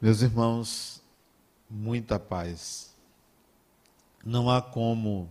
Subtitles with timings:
[0.00, 1.02] Meus irmãos,
[1.68, 2.94] muita paz.
[4.24, 5.28] Não há como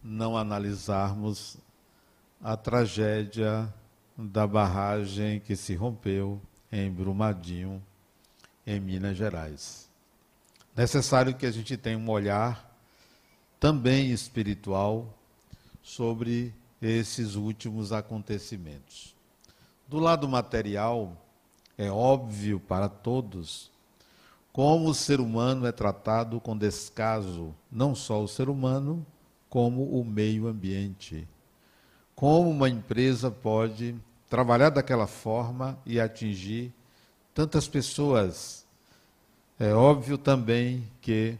[0.00, 1.56] não analisarmos
[2.40, 3.68] a tragédia
[4.16, 6.40] da barragem que se rompeu
[6.70, 7.82] em Brumadinho,
[8.64, 9.90] em Minas Gerais.
[10.76, 12.72] Necessário que a gente tenha um olhar
[13.58, 15.12] também espiritual
[15.82, 19.12] sobre esses últimos acontecimentos.
[19.88, 21.16] Do lado material,
[21.80, 23.70] é óbvio para todos
[24.52, 29.06] como o ser humano é tratado com descaso, não só o ser humano,
[29.48, 31.26] como o meio ambiente.
[32.14, 33.94] Como uma empresa pode
[34.28, 36.72] trabalhar daquela forma e atingir
[37.32, 38.66] tantas pessoas.
[39.58, 41.38] É óbvio também que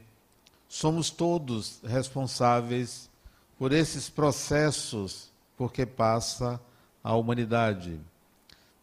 [0.68, 3.10] somos todos responsáveis
[3.58, 6.60] por esses processos porque passa
[7.02, 8.00] a humanidade.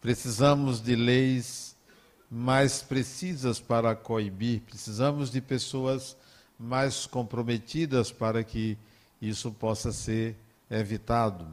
[0.00, 1.76] Precisamos de leis
[2.30, 6.16] mais precisas para coibir, precisamos de pessoas
[6.58, 8.76] mais comprometidas para que
[9.20, 10.36] isso possa ser
[10.70, 11.46] evitado.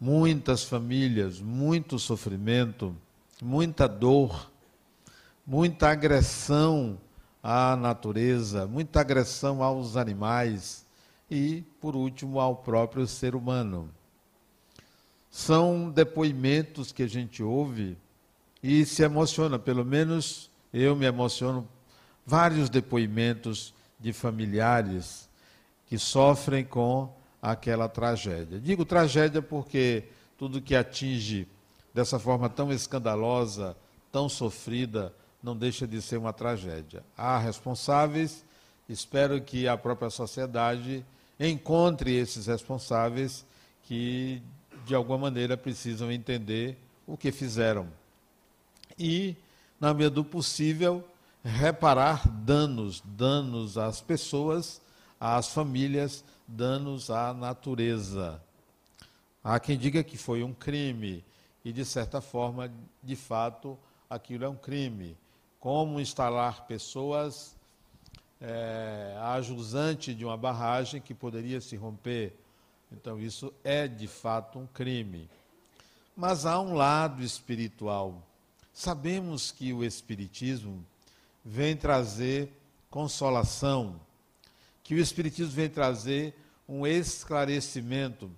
[0.00, 2.94] Muitas famílias, muito sofrimento,
[3.42, 4.50] muita dor,
[5.46, 6.98] muita agressão
[7.42, 10.84] à natureza, muita agressão aos animais
[11.30, 13.90] e, por último, ao próprio ser humano.
[15.36, 17.98] São depoimentos que a gente ouve
[18.62, 21.68] e se emociona, pelo menos eu me emociono,
[22.24, 25.28] vários depoimentos de familiares
[25.88, 28.58] que sofrem com aquela tragédia.
[28.58, 30.04] Digo tragédia porque
[30.38, 31.46] tudo que atinge
[31.92, 33.76] dessa forma tão escandalosa,
[34.10, 37.04] tão sofrida, não deixa de ser uma tragédia.
[37.14, 38.42] Há responsáveis,
[38.88, 41.04] espero que a própria sociedade
[41.38, 43.44] encontre esses responsáveis
[43.82, 44.42] que
[44.86, 47.88] de alguma maneira, precisam entender o que fizeram.
[48.96, 49.34] E,
[49.80, 51.04] na medida do possível,
[51.42, 54.80] reparar danos, danos às pessoas,
[55.18, 58.40] às famílias, danos à natureza.
[59.42, 61.24] Há quem diga que foi um crime,
[61.64, 62.70] e de certa forma,
[63.02, 63.76] de fato,
[64.08, 65.16] aquilo é um crime.
[65.58, 67.56] Como instalar pessoas
[68.40, 72.38] é, a jusante de uma barragem que poderia se romper
[72.92, 75.28] então, isso é de fato um crime.
[76.16, 78.22] Mas há um lado espiritual.
[78.72, 80.84] Sabemos que o Espiritismo
[81.44, 82.52] vem trazer
[82.90, 84.00] consolação,
[84.82, 86.34] que o Espiritismo vem trazer
[86.68, 88.30] um esclarecimento.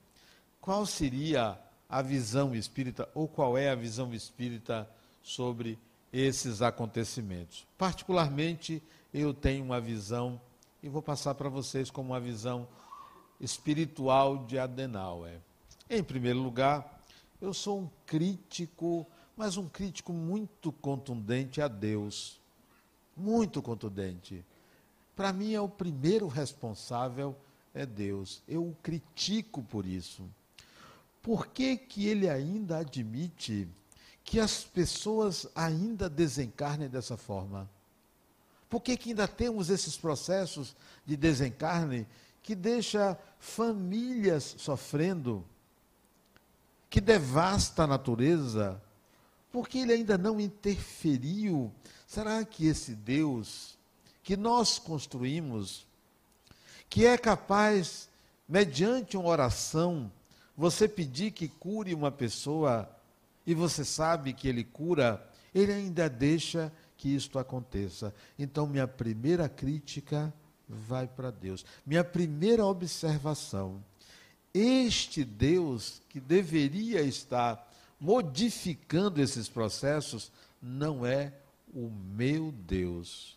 [0.60, 1.58] Qual seria
[1.88, 4.88] a visão espírita, ou qual é a visão espírita
[5.22, 5.78] sobre
[6.12, 7.66] esses acontecimentos?
[7.78, 8.82] Particularmente,
[9.12, 10.41] eu tenho uma visão,
[10.82, 12.69] e vou passar para vocês como uma visão
[13.41, 15.41] espiritual de Adenauer.
[15.88, 17.03] Em primeiro lugar,
[17.41, 19.06] eu sou um crítico,
[19.37, 22.41] mas um crítico muito contundente a Deus.
[23.16, 24.44] Muito contundente.
[25.15, 27.37] Para mim é o primeiro responsável
[27.75, 28.43] é Deus.
[28.49, 30.28] Eu o critico por isso.
[31.22, 33.69] Por que, que ele ainda admite
[34.25, 37.69] que as pessoas ainda desencarnem dessa forma?
[38.69, 40.76] Por que, que ainda temos esses processos
[41.06, 42.06] de desencarne
[42.48, 45.44] que deixa famílias sofrendo,
[46.88, 48.81] que devasta a natureza,
[49.53, 51.70] porque ele ainda não interferiu.
[52.06, 53.76] Será que esse Deus
[54.22, 55.87] que nós construímos,
[56.88, 58.08] que é capaz,
[58.48, 60.10] mediante uma oração,
[60.56, 62.91] você pedir que cure uma pessoa
[63.47, 65.22] e você sabe que ele cura,
[65.54, 68.14] ele ainda deixa que isto aconteça.
[68.38, 70.32] Então, minha primeira crítica
[70.69, 71.65] vai para Deus.
[71.87, 73.83] Minha primeira observação:
[74.53, 77.67] este Deus que deveria estar
[78.01, 80.31] modificando esses processos
[80.61, 81.33] não é
[81.75, 83.37] o meu Deus,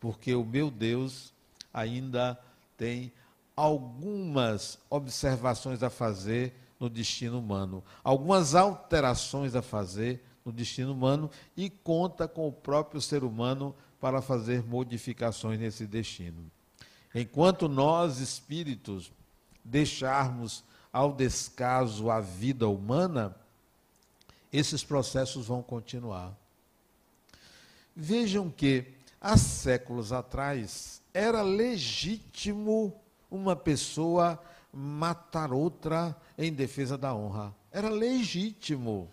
[0.00, 1.32] porque o meu Deus
[1.72, 2.38] ainda
[2.76, 3.12] tem
[3.54, 11.68] algumas observações a fazer no destino humano, algumas alterações a fazer no destino humano e
[11.70, 16.50] conta com o próprio ser humano para fazer modificações nesse destino.
[17.18, 19.10] Enquanto nós, espíritos,
[19.64, 23.34] deixarmos ao descaso a vida humana,
[24.52, 26.36] esses processos vão continuar.
[27.96, 28.84] Vejam que,
[29.18, 32.94] há séculos atrás, era legítimo
[33.30, 34.38] uma pessoa
[34.70, 37.54] matar outra em defesa da honra.
[37.72, 39.10] Era legítimo.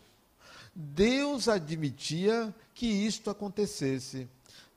[0.75, 4.27] Deus admitia que isto acontecesse.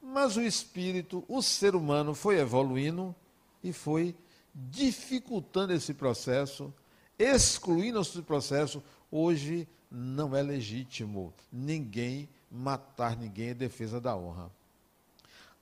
[0.08, 3.14] Mas o espírito, o ser humano, foi evoluindo
[3.62, 4.14] e foi
[4.54, 6.72] dificultando esse processo,
[7.18, 8.82] excluindo esse processo.
[9.10, 14.48] Hoje não é legítimo ninguém matar ninguém em defesa da honra.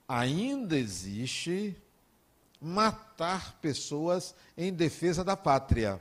[0.07, 1.75] Ainda existe
[2.61, 5.99] matar pessoas em defesa da pátria.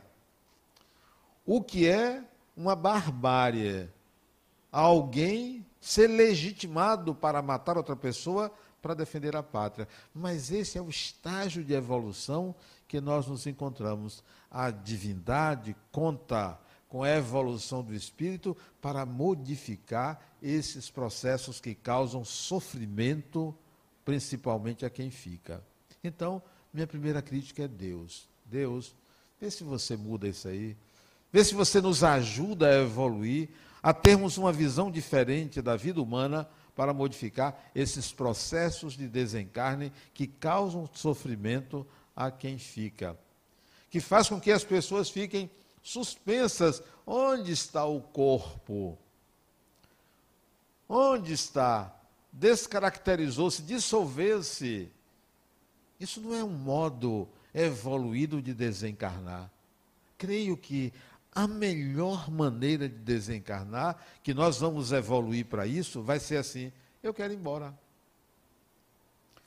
[1.46, 2.22] O que é
[2.54, 3.88] uma barbárie.
[4.76, 9.86] Alguém ser legitimado para matar outra pessoa para defender a pátria.
[10.12, 12.52] Mas esse é o estágio de evolução
[12.88, 14.24] que nós nos encontramos.
[14.50, 23.56] A divindade conta com a evolução do espírito para modificar esses processos que causam sofrimento,
[24.04, 25.62] principalmente a quem fica.
[26.02, 26.42] Então,
[26.72, 28.28] minha primeira crítica é Deus.
[28.44, 28.92] Deus,
[29.40, 30.76] vê se você muda isso aí.
[31.32, 33.50] Vê se você nos ajuda a evoluir,
[33.84, 40.26] a termos uma visão diferente da vida humana para modificar esses processos de desencarne que
[40.26, 41.86] causam sofrimento
[42.16, 43.14] a quem fica.
[43.90, 45.50] Que faz com que as pessoas fiquem
[45.82, 46.82] suspensas.
[47.06, 48.96] Onde está o corpo?
[50.88, 51.94] Onde está?
[52.32, 54.90] Descaracterizou-se, dissolveu-se.
[56.00, 59.50] Isso não é um modo evoluído de desencarnar.
[60.16, 60.90] Creio que
[61.34, 66.72] a melhor maneira de desencarnar, que nós vamos evoluir para isso, vai ser assim:
[67.02, 67.76] eu quero ir embora.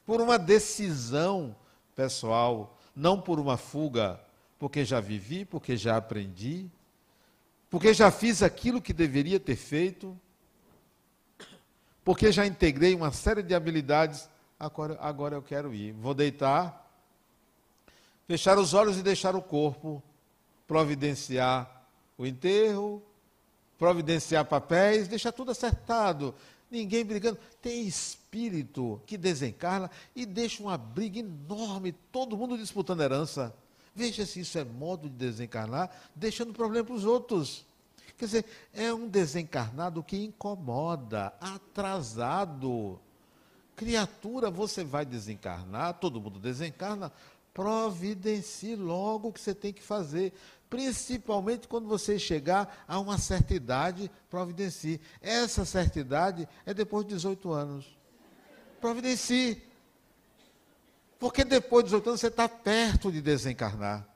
[0.06, 1.56] Por uma decisão
[1.96, 4.20] pessoal, não por uma fuga,
[4.60, 6.70] porque já vivi, porque já aprendi,
[7.70, 10.20] porque já fiz aquilo que deveria ter feito,
[12.04, 14.30] porque já integrei uma série de habilidades,
[14.60, 15.94] agora, agora eu quero ir.
[15.94, 16.90] Vou deitar,
[18.26, 20.04] fechar os olhos e deixar o corpo
[20.68, 21.77] providenciar
[22.18, 23.02] o enterro,
[23.78, 26.34] providenciar papéis, deixar tudo acertado.
[26.70, 27.40] Ninguém brigando.
[27.62, 33.56] Tem espírito que desencarna e deixa uma briga enorme, todo mundo disputando herança.
[33.96, 37.66] Veja se isso é modo de desencarnar, deixando problema para os outros.
[38.18, 43.00] Quer dizer, é um desencarnado que incomoda, atrasado.
[43.76, 47.12] Criatura, você vai desencarnar, todo mundo desencarna,
[47.54, 50.34] providencie logo o que você tem que fazer
[50.70, 55.00] principalmente quando você chegar a uma certa idade, providencie.
[55.22, 57.86] Essa certa idade é depois de 18 anos.
[58.82, 59.64] Providencie.
[61.20, 64.08] Porque depois de 18 anos você está perto de desencarnar.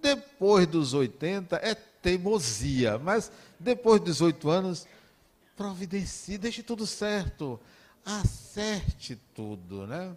[0.00, 4.86] Depois dos 80 é teimosia, mas depois de 18 anos,
[5.56, 7.58] providencie, deixe tudo certo.
[8.04, 10.16] Acerte tudo, né?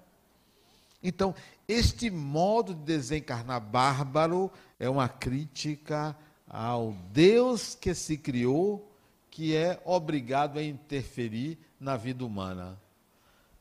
[1.07, 1.35] Então,
[1.67, 6.17] este modo de desencarnar bárbaro é uma crítica
[6.49, 8.91] ao Deus que se criou,
[9.29, 12.81] que é obrigado a interferir na vida humana.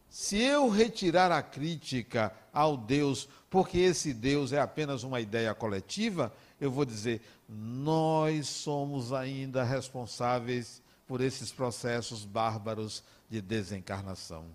[0.08, 6.32] Se eu retirar a crítica ao Deus, porque esse Deus é apenas uma ideia coletiva,
[6.58, 14.46] eu vou dizer, nós somos ainda responsáveis por esses processos bárbaros de desencarnação.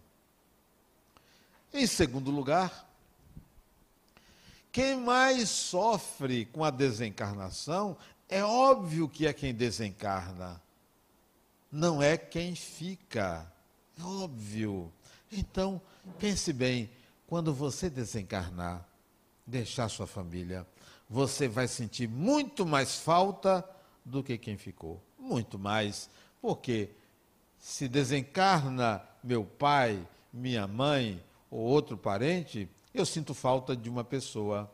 [1.74, 2.88] Em segundo lugar,
[4.72, 10.62] quem mais sofre com a desencarnação é óbvio que é quem desencarna,
[11.72, 13.52] não é quem fica.
[14.00, 14.92] É óbvio.
[15.32, 15.82] Então,
[16.20, 16.90] pense bem:
[17.28, 18.88] quando você desencarnar,
[19.46, 20.66] deixar sua família,
[21.10, 23.68] você vai sentir muito mais falta
[24.04, 25.02] do que quem ficou.
[25.18, 26.10] Muito mais.
[26.42, 26.90] Porque
[27.60, 34.70] se desencarna meu pai, minha mãe, ou outro parente, eu sinto falta de uma pessoa.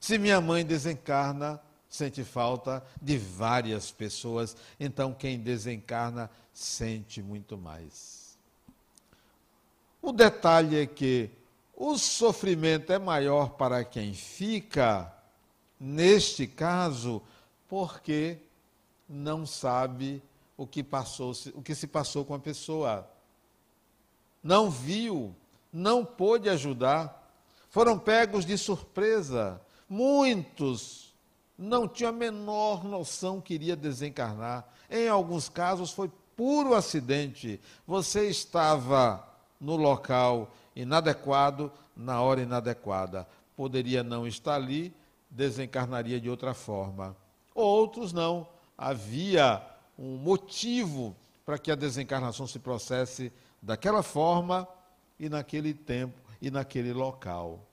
[0.00, 4.56] Se minha mãe desencarna, sente falta de várias pessoas.
[4.78, 8.36] Então, quem desencarna sente muito mais.
[10.02, 11.30] O detalhe é que
[11.76, 15.12] o sofrimento é maior para quem fica,
[15.80, 17.22] neste caso,
[17.68, 18.38] porque
[19.08, 20.22] não sabe
[20.56, 23.08] o que passou, o que se passou com a pessoa.
[24.42, 25.34] Não viu
[25.74, 27.20] não pôde ajudar,
[27.68, 29.60] foram pegos de surpresa.
[29.88, 31.12] Muitos
[31.58, 34.64] não tinham a menor noção que iria desencarnar.
[34.88, 37.60] Em alguns casos foi puro acidente.
[37.88, 39.28] Você estava
[39.60, 43.26] no local inadequado, na hora inadequada.
[43.56, 44.94] Poderia não estar ali,
[45.28, 47.16] desencarnaria de outra forma.
[47.52, 48.46] Outros não.
[48.78, 49.60] Havia
[49.98, 54.68] um motivo para que a desencarnação se processe daquela forma
[55.18, 57.66] e naquele tempo e naquele local.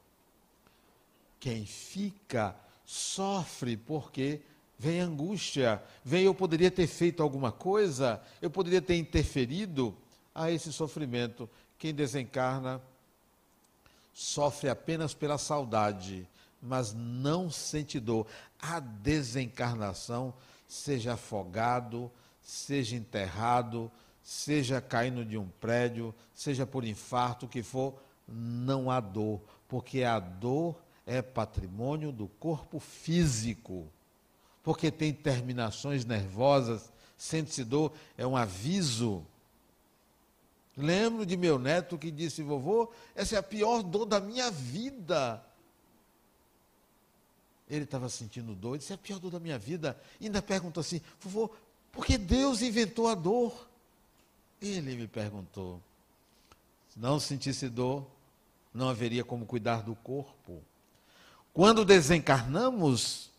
[1.40, 2.56] Quem fica
[2.86, 4.42] sofre porque
[4.78, 9.96] vem angústia, vem eu poderia ter feito alguma coisa, eu poderia ter interferido
[10.34, 11.50] a esse sofrimento.
[11.78, 12.82] Quem desencarna
[14.14, 16.28] sofre apenas pela saudade,
[16.62, 18.28] mas não sente dor.
[18.60, 20.34] A desencarnação,
[20.68, 23.92] seja afogado, seja enterrado,
[24.24, 30.04] seja caindo de um prédio, seja por infarto, o que for, não há dor, porque
[30.04, 30.76] a dor
[31.06, 33.88] é patrimônio do corpo físico,
[34.64, 39.26] porque tem terminações nervosas, sente-se dor, é um aviso.
[40.78, 45.44] Lembro de meu neto que disse, vovô, essa é a pior dor da minha vida.
[47.70, 50.00] Ele estava sentindo dor, disse, é a pior dor da minha vida.
[50.20, 51.50] E ainda perguntou assim, vovô,
[51.92, 53.71] por que Deus inventou a dor?
[54.62, 55.82] Ele me perguntou.
[56.88, 58.06] Se não sentisse dor,
[58.72, 60.62] não haveria como cuidar do corpo.
[61.52, 63.32] Quando desencarnamos,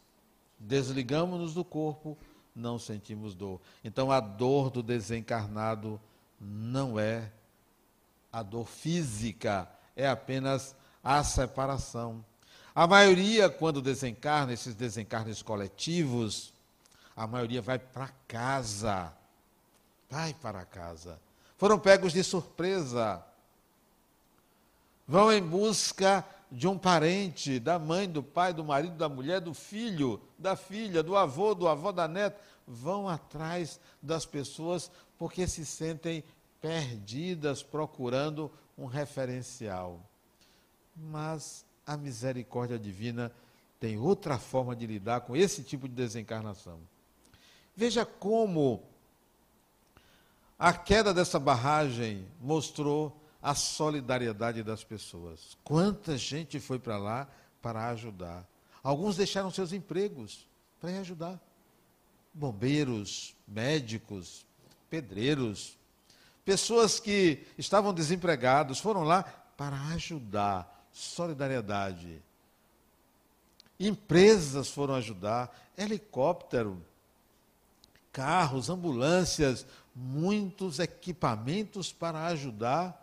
[0.59, 2.19] desligamos-nos do corpo,
[2.55, 3.61] não sentimos dor.
[3.85, 6.01] Então a dor do desencarnado
[6.41, 7.31] não é
[8.33, 10.75] a dor física, é apenas
[11.05, 12.25] a separação.
[12.75, 16.53] A maioria, quando desencarna, esses desencarnes coletivos,
[17.15, 19.15] a maioria vai para casa
[20.13, 21.19] vai para casa.
[21.57, 23.25] Foram pegos de surpresa.
[25.09, 29.55] Vão em busca de um parente, da mãe, do pai, do marido, da mulher, do
[29.55, 32.39] filho, da filha, do avô, do avô da neta.
[32.69, 36.23] Vão atrás das pessoas porque se sentem
[36.61, 39.99] perdidas procurando um referencial.
[40.95, 43.33] Mas a misericórdia divina
[43.81, 46.79] tem outra forma de lidar com esse tipo de desencarnação.
[47.75, 48.92] Veja como
[50.63, 55.59] a queda dessa barragem mostrou a solidariedade das pessoas.
[55.65, 57.29] Quanta gente foi para lá
[57.61, 58.47] para ajudar.
[58.81, 60.47] Alguns deixaram seus empregos
[60.81, 61.41] para ajudar.
[62.33, 64.47] Bombeiros, médicos,
[64.89, 65.77] pedreiros,
[66.45, 69.25] pessoas que estavam desempregados foram lá
[69.57, 70.87] para ajudar.
[70.93, 72.23] Solidariedade.
[73.81, 76.81] Empresas foram ajudar, helicóptero,
[78.13, 82.99] carros, ambulâncias, muitos equipamentos para ajudar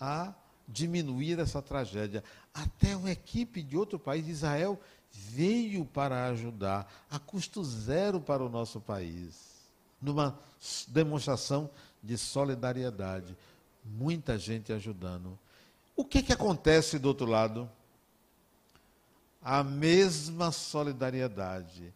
[0.00, 0.32] a
[0.66, 2.22] diminuir essa tragédia.
[2.52, 4.78] Até uma equipe de outro país, Israel,
[5.10, 9.34] veio para ajudar, a custo zero para o nosso país,
[10.00, 10.38] numa
[10.88, 11.70] demonstração
[12.02, 13.36] de solidariedade.
[13.84, 15.38] Muita gente ajudando.
[15.96, 17.68] O que, que acontece do outro lado?
[19.42, 21.92] A mesma solidariedade.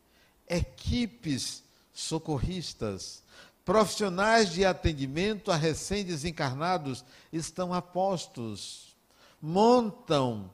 [0.48, 3.22] Equipes socorristas
[3.64, 8.96] Profissionais de atendimento a recém-desencarnados estão a postos,
[9.40, 10.50] montam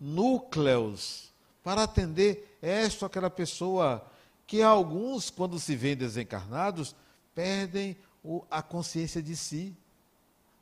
[0.00, 1.30] núcleos
[1.62, 4.06] para atender esta ou aquela pessoa,
[4.46, 6.94] que alguns, quando se veem desencarnados,
[7.34, 7.96] perdem
[8.50, 9.76] a consciência de si.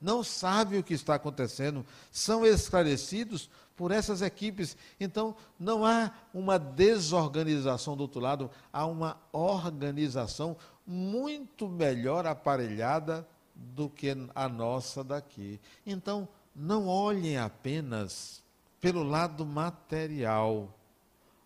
[0.00, 4.76] Não sabem o que está acontecendo, são esclarecidos por essas equipes.
[4.98, 13.88] Então, não há uma desorganização do outro lado, há uma organização muito melhor aparelhada do
[13.88, 15.60] que a nossa daqui.
[15.86, 18.42] Então, não olhem apenas
[18.80, 20.68] pelo lado material,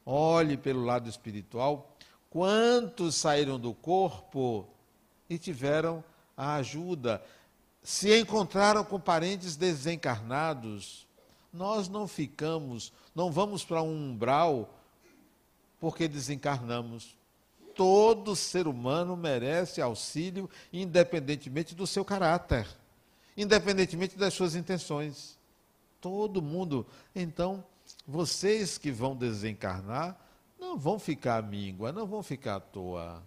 [0.05, 1.95] olhe pelo lado espiritual.
[2.31, 4.67] Quantos saíram do corpo
[5.29, 6.03] e tiveram
[6.37, 7.23] a ajuda?
[7.83, 11.07] Se encontraram com parentes desencarnados,
[11.53, 14.75] nós não ficamos, não vamos para um umbral
[15.81, 17.18] porque desencarnamos
[17.79, 22.67] todo ser humano merece auxílio, independentemente do seu caráter,
[23.37, 25.39] independentemente das suas intenções.
[26.01, 26.85] Todo mundo.
[27.15, 27.65] Então,
[28.05, 30.19] vocês que vão desencarnar,
[30.59, 33.23] não vão ficar míngua, não vão ficar à toa.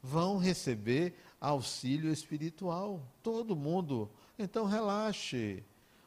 [0.00, 3.02] Vão receber auxílio espiritual.
[3.20, 4.08] Todo mundo.
[4.38, 5.64] Então, relaxe.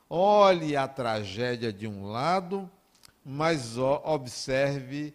[0.09, 2.71] Olhe a tragédia de um lado,
[3.25, 5.13] mas observe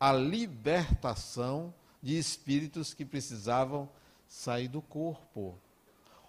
[0.00, 3.88] a libertação de espíritos que precisavam
[4.28, 5.58] sair do corpo.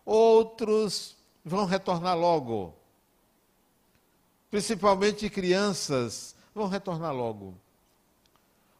[0.06, 2.74] Outros vão retornar logo.
[4.50, 7.56] Principalmente crianças vão retornar logo.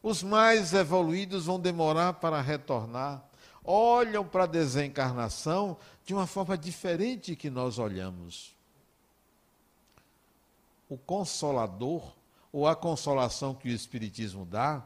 [0.02, 3.24] Os mais evoluídos vão demorar para retornar.
[3.64, 8.56] Olham para a desencarnação de uma forma diferente que nós olhamos.
[10.90, 12.14] O consolador,
[12.52, 14.84] ou a consolação que o Espiritismo dá,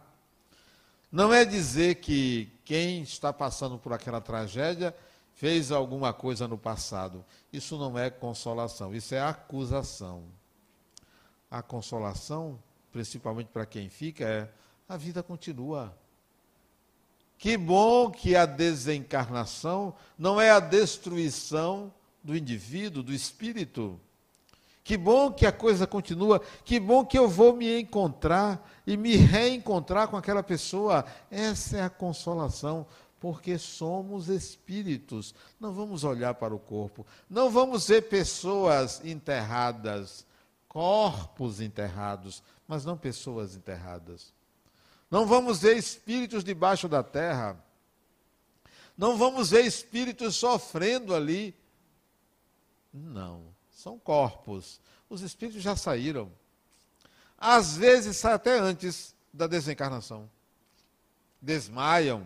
[1.14, 4.96] não é dizer que quem está passando por aquela tragédia
[5.36, 7.24] fez alguma coisa no passado.
[7.52, 10.24] Isso não é consolação, isso é acusação.
[11.52, 12.58] A consolação,
[12.92, 14.50] principalmente para quem fica, é
[14.90, 15.96] a vida continua.
[17.38, 21.94] Que bom que a desencarnação não é a destruição
[22.24, 24.02] do indivíduo, do espírito.
[24.84, 26.42] Que bom que a coisa continua.
[26.66, 31.06] Que bom que eu vou me encontrar e me reencontrar com aquela pessoa.
[31.32, 32.86] Essa é a consolação.
[33.24, 35.34] porque somos espíritos.
[35.58, 37.08] Não vamos olhar para o corpo.
[37.30, 40.26] Não vamos ver pessoas enterradas,
[40.68, 44.34] corpos enterrados, mas não pessoas enterradas.
[45.10, 47.58] Não vamos ver espíritos debaixo da terra.
[48.98, 51.56] Não vamos ver espíritos sofrendo ali.
[52.94, 53.53] Não,
[53.84, 54.80] são corpos.
[55.10, 56.32] Os espíritos já saíram.
[57.38, 60.30] Às vezes sai até antes da desencarnação.
[61.42, 62.26] Desmaiam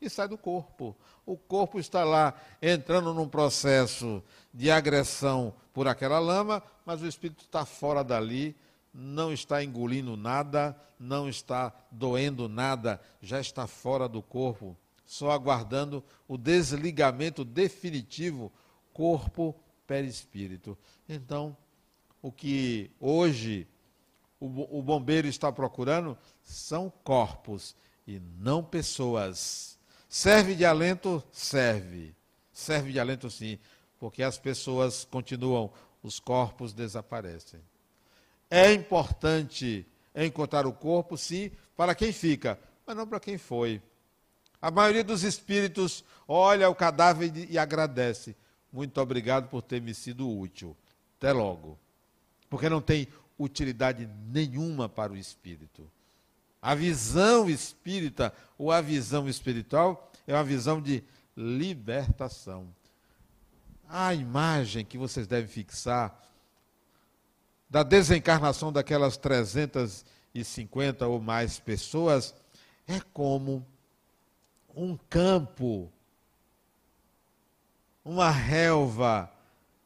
[0.00, 0.96] e sai do corpo.
[1.24, 4.20] O corpo está lá entrando num processo
[4.52, 8.56] de agressão por aquela lama, mas o espírito está fora dali,
[8.92, 14.76] não está engolindo nada, não está doendo nada, já está fora do corpo,
[15.06, 18.50] só aguardando o desligamento definitivo
[19.88, 20.76] corpo-perispírito.
[21.08, 21.56] Então,
[22.20, 23.66] o que hoje
[24.38, 27.74] o, o bombeiro está procurando são corpos
[28.06, 29.78] e não pessoas.
[30.08, 31.22] Serve de alento?
[31.32, 32.14] Serve.
[32.52, 33.58] Serve de alento sim,
[33.98, 37.60] porque as pessoas continuam, os corpos desaparecem.
[38.50, 43.80] É importante encontrar o corpo, sim, para quem fica, mas não para quem foi.
[44.60, 48.34] A maioria dos espíritos olha o cadáver e agradece.
[48.72, 50.76] Muito obrigado por ter me sido útil.
[51.18, 51.78] Até logo.
[52.48, 53.08] Porque não tem
[53.38, 55.90] utilidade nenhuma para o espírito.
[56.60, 61.04] A visão espírita ou a visão espiritual é uma visão de
[61.36, 62.68] libertação.
[63.88, 66.20] A imagem que vocês devem fixar
[67.70, 72.34] da desencarnação daquelas 350 ou mais pessoas
[72.86, 73.64] é como
[74.74, 75.90] um campo,
[78.08, 79.30] uma relva,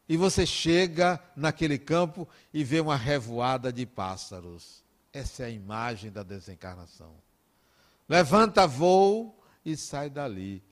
[0.09, 4.85] e você chega naquele campo e vê uma revoada de pássaros.
[5.13, 7.13] Essa é a imagem da desencarnação.
[8.09, 10.63] Levanta voo e sai dali.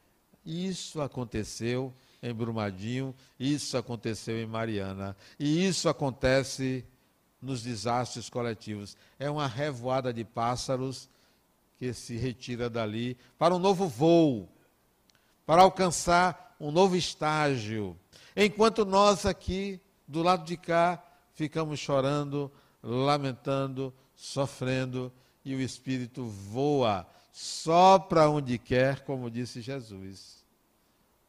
[0.46, 6.84] Isso aconteceu em Brumadinho, isso aconteceu em Mariana, e isso acontece
[7.42, 8.96] nos desastres coletivos.
[9.18, 11.08] É uma revoada de pássaros
[11.76, 14.48] que se retira dali para um novo voo,
[15.44, 17.96] para alcançar um novo estágio.
[18.36, 25.12] Enquanto nós aqui, do lado de cá, ficamos chorando, lamentando, sofrendo,
[25.44, 30.44] e o Espírito voa só para onde quer, como disse Jesus.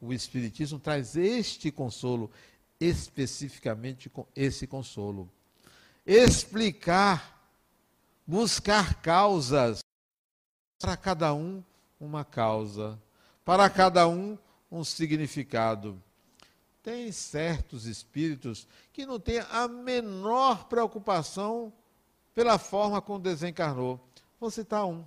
[0.02, 2.30] O Espiritismo traz este consolo,
[2.80, 5.32] especificamente com esse consolo
[6.06, 7.39] explicar,
[8.26, 9.80] buscar causas.
[10.80, 11.63] Para cada um,
[12.00, 13.00] uma causa.
[13.46, 14.38] Para cada um,
[14.72, 16.02] um significado.
[16.82, 21.72] Tem certos espíritos que não têm a menor preocupação
[22.34, 24.00] pela forma como desencarnou.
[24.40, 25.06] Vou citar um.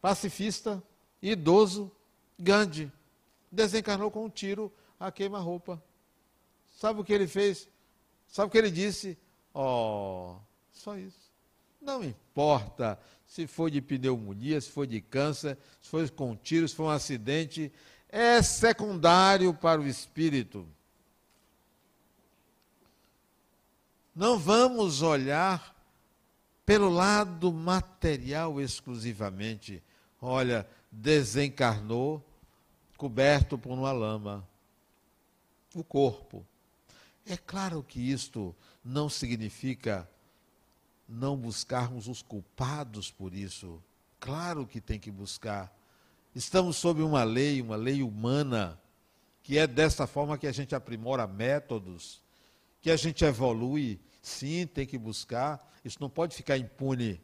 [0.00, 0.82] Pacifista,
[1.22, 1.90] idoso,
[2.38, 2.92] Gandhi.
[3.50, 5.82] Desencarnou com um tiro a queima-roupa.
[6.76, 7.68] Sabe o que ele fez?
[8.28, 9.16] Sabe o que ele disse?
[9.54, 10.36] Oh,
[10.72, 11.32] só isso.
[11.80, 16.74] Não importa se foi de pneumonia, se foi de câncer, se foi com tiro, se
[16.74, 17.72] foi um acidente,
[18.16, 20.64] é secundário para o espírito.
[24.14, 25.74] Não vamos olhar
[26.64, 29.82] pelo lado material exclusivamente.
[30.22, 32.24] Olha, desencarnou,
[32.96, 34.46] coberto por uma lama.
[35.74, 36.46] O corpo.
[37.26, 40.08] É claro que isto não significa
[41.08, 43.82] não buscarmos os culpados por isso.
[44.20, 45.76] Claro que tem que buscar.
[46.34, 48.80] Estamos sob uma lei, uma lei humana,
[49.42, 52.20] que é dessa forma que a gente aprimora métodos,
[52.82, 54.00] que a gente evolui.
[54.20, 55.72] Sim, tem que buscar.
[55.84, 57.20] Isso não pode ficar impune.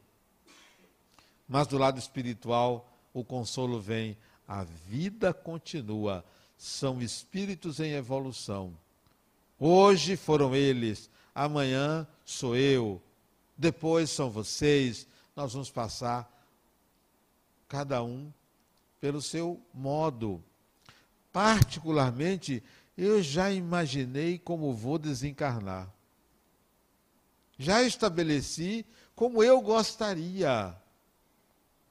[1.49, 4.17] Mas do lado espiritual, o consolo vem.
[4.47, 6.25] A vida continua.
[6.57, 8.77] São espíritos em evolução.
[9.59, 13.01] Hoje foram eles amanhã sou eu,
[13.57, 16.31] depois são vocês, nós vamos passar
[17.69, 18.33] cada um
[19.01, 20.43] pelo seu modo.
[21.33, 22.63] Particularmente,
[22.97, 25.89] eu já imaginei como vou desencarnar.
[27.59, 28.85] Já estabeleci
[29.15, 30.75] como eu gostaria,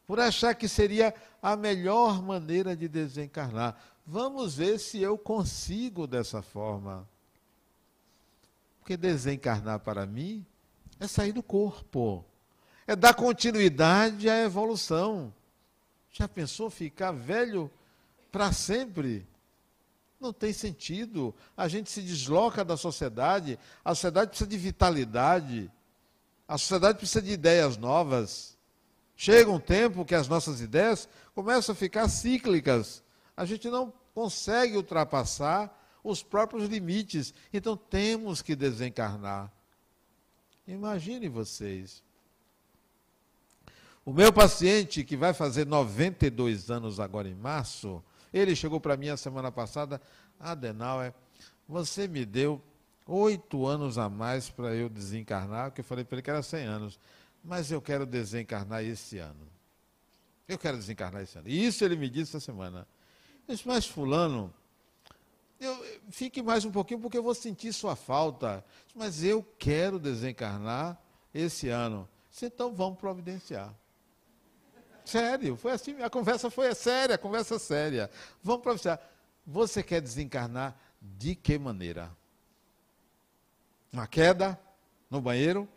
[0.07, 3.79] por achar que seria a melhor maneira de desencarnar.
[4.05, 7.07] Vamos ver se eu consigo dessa forma.
[8.79, 10.43] Porque desencarnar para mim
[10.99, 12.25] é sair do corpo,
[12.87, 15.31] é dar continuidade à evolução.
[16.19, 17.71] Já pensou ficar velho
[18.29, 19.25] para sempre?
[20.19, 21.33] Não tem sentido.
[21.55, 25.71] A gente se desloca da sociedade, a sociedade precisa de vitalidade,
[26.45, 28.57] a sociedade precisa de ideias novas.
[29.15, 33.01] Chega um tempo que as nossas ideias começam a ficar cíclicas.
[33.37, 37.33] A gente não consegue ultrapassar os próprios limites.
[37.53, 39.49] Então temos que desencarnar.
[40.67, 42.03] Imagine vocês.
[44.09, 49.09] O meu paciente, que vai fazer 92 anos agora em março, ele chegou para mim
[49.09, 50.01] a semana passada,
[50.39, 51.13] Adenauer,
[51.67, 52.59] você me deu
[53.05, 56.65] oito anos a mais para eu desencarnar, que eu falei para ele que era 100
[56.65, 56.99] anos,
[57.43, 59.47] mas eu quero desencarnar esse ano.
[60.47, 61.47] Eu quero desencarnar esse ano.
[61.47, 62.87] E isso ele me disse essa semana.
[63.47, 64.51] Eu disse, mas fulano,
[65.59, 68.65] eu, fique mais um pouquinho porque eu vou sentir sua falta.
[68.95, 70.99] Mas eu quero desencarnar
[71.31, 72.09] esse ano.
[72.31, 73.71] Disse, então vamos providenciar.
[75.09, 78.11] Sério, foi assim, a conversa foi séria, a conversa séria.
[78.43, 78.99] Vamos providenciar.
[79.45, 82.11] Você quer desencarnar de que maneira?
[83.91, 84.59] Uma queda
[85.09, 85.67] no banheiro?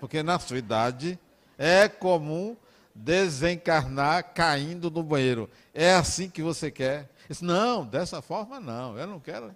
[0.00, 1.16] Porque na sua idade
[1.56, 2.56] é comum
[2.92, 5.48] desencarnar caindo no banheiro.
[5.72, 7.08] É assim que você quer?
[7.28, 9.54] Disse, não, dessa forma não, eu não quero.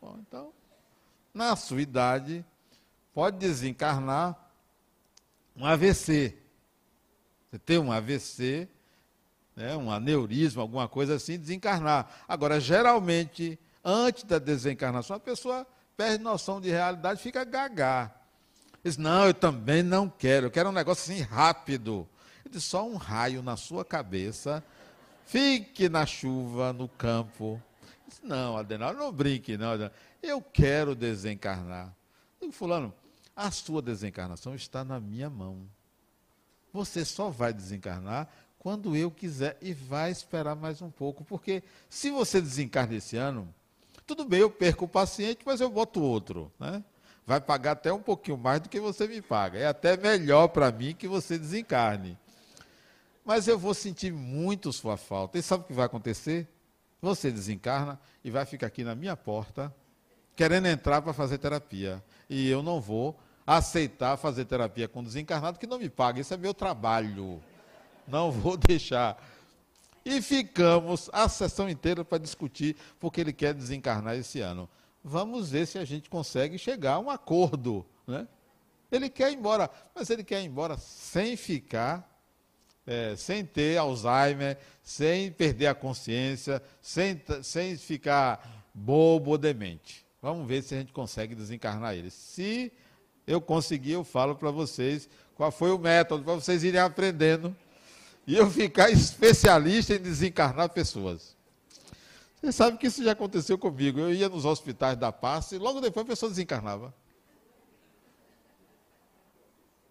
[0.00, 0.52] Bom, então,
[1.32, 2.44] na sua idade,
[3.14, 4.36] pode desencarnar
[5.54, 6.36] um AVC.
[7.52, 8.66] Você tem um AVC,
[9.54, 12.24] né, um aneurisma, alguma coisa assim, desencarnar.
[12.26, 18.10] Agora, geralmente, antes da desencarnação, a pessoa perde noção de realidade fica gaga.
[18.82, 22.08] Diz, não, eu também não quero, eu quero um negócio assim rápido.
[22.44, 24.64] Ele disse, só um raio na sua cabeça,
[25.24, 27.62] fique na chuva, no campo.
[28.08, 29.72] Disse, não, Adenal, não brinque, não.
[29.72, 29.92] Adenal.
[30.22, 31.94] Eu quero desencarnar.
[32.40, 32.92] Eu digo, fulano,
[33.36, 35.66] a sua desencarnação está na minha mão.
[36.72, 38.28] Você só vai desencarnar
[38.62, 43.52] quando eu quiser e vai esperar mais um pouco, porque se você desencarna esse ano,
[44.06, 46.80] tudo bem, eu perco o paciente, mas eu boto outro, né?
[47.26, 49.58] Vai pagar até um pouquinho mais do que você me paga.
[49.58, 52.16] É até melhor para mim que você desencarne.
[53.24, 55.36] Mas eu vou sentir muito sua falta.
[55.36, 56.46] E sabe o que vai acontecer?
[57.00, 59.74] Você desencarna e vai ficar aqui na minha porta,
[60.36, 62.00] querendo entrar para fazer terapia.
[62.30, 66.20] E eu não vou aceitar fazer terapia com desencarnado que não me paga.
[66.20, 67.42] Isso é meu trabalho.
[68.06, 69.16] Não vou deixar.
[70.04, 74.68] E ficamos a sessão inteira para discutir, porque ele quer desencarnar esse ano.
[75.04, 77.86] Vamos ver se a gente consegue chegar a um acordo.
[78.06, 78.26] Né?
[78.90, 82.08] Ele quer ir embora, mas ele quer ir embora sem ficar,
[82.86, 90.04] é, sem ter Alzheimer, sem perder a consciência, sem, sem ficar bobo ou demente.
[90.20, 92.10] Vamos ver se a gente consegue desencarnar ele.
[92.10, 92.72] Se
[93.26, 97.56] eu conseguir, eu falo para vocês qual foi o método, para vocês irem aprendendo
[98.26, 101.36] e eu ficar especialista em desencarnar pessoas.
[102.40, 104.00] Você sabe que isso já aconteceu comigo.
[104.00, 106.94] Eu ia nos hospitais da paz e logo depois a pessoa desencarnava.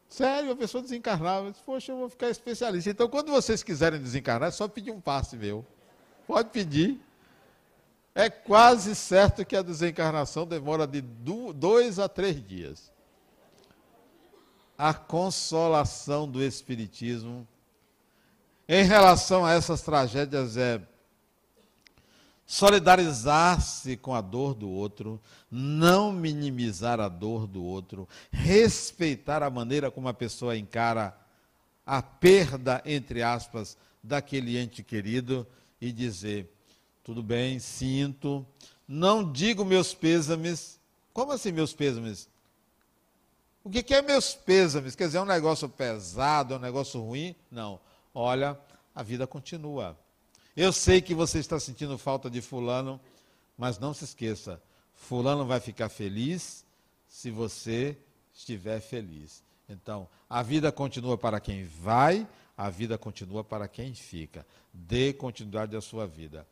[0.09, 1.47] Sério, a pessoa desencarnava.
[1.47, 2.89] Eu disse, Poxa, eu vou ficar especialista.
[2.89, 5.65] Então, quando vocês quiserem desencarnar, é só pedir um passe meu.
[6.27, 6.99] Pode pedir.
[8.13, 12.91] É quase certo que a desencarnação demora de dois a três dias.
[14.77, 17.47] A consolação do Espiritismo
[18.73, 20.81] em relação a essas tragédias é
[22.45, 25.19] solidarizar-se com a dor do outro,
[25.51, 31.13] não minimizar a dor do outro, respeitar a maneira como a pessoa encara
[31.85, 35.45] a perda, entre aspas, daquele ente querido
[35.81, 36.49] e dizer:
[37.03, 38.47] tudo bem, sinto,
[38.87, 40.79] não digo meus pêsames.
[41.11, 42.29] Como assim meus pêsames?
[43.65, 44.95] O que é meus pêsames?
[44.95, 47.35] Quer dizer, é um negócio pesado, é um negócio ruim?
[47.51, 47.77] Não
[48.13, 48.59] olha,
[48.93, 49.97] a vida continua.
[50.55, 52.99] Eu sei que você está sentindo falta de Fulano,
[53.57, 54.61] mas não se esqueça:
[54.93, 56.65] Fulano vai ficar feliz
[57.07, 57.97] se você
[58.33, 59.43] estiver feliz.
[59.69, 64.45] Então, a vida continua para quem vai, a vida continua para quem fica.
[64.73, 66.45] Dê continuidade à sua vida.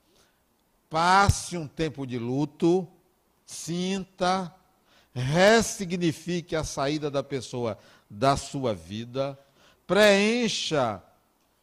[0.90, 2.88] Passe um tempo de luto,
[3.46, 4.54] sinta,
[5.14, 7.78] ressignifique a saída da pessoa
[8.10, 9.38] da sua vida,
[9.86, 11.04] preencha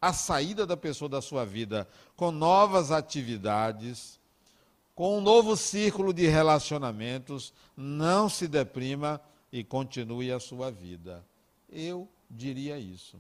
[0.01, 4.21] a saída da pessoa da sua vida com novas atividades,
[4.95, 9.21] com um novo círculo de relacionamentos, não se deprima
[9.53, 11.25] e continue a sua vida.
[11.69, 13.19] Eu diria isso.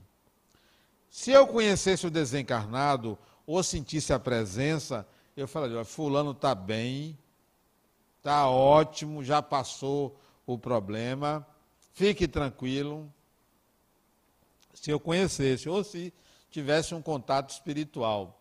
[1.10, 7.16] Se eu conhecesse o desencarnado ou sentisse a presença, eu falaria: Fulano está bem,
[8.18, 11.46] está ótimo, já passou o problema,
[11.94, 13.10] fique tranquilo.
[14.74, 16.12] Se eu conhecesse, ou se
[16.50, 18.40] tivesse um contato espiritual.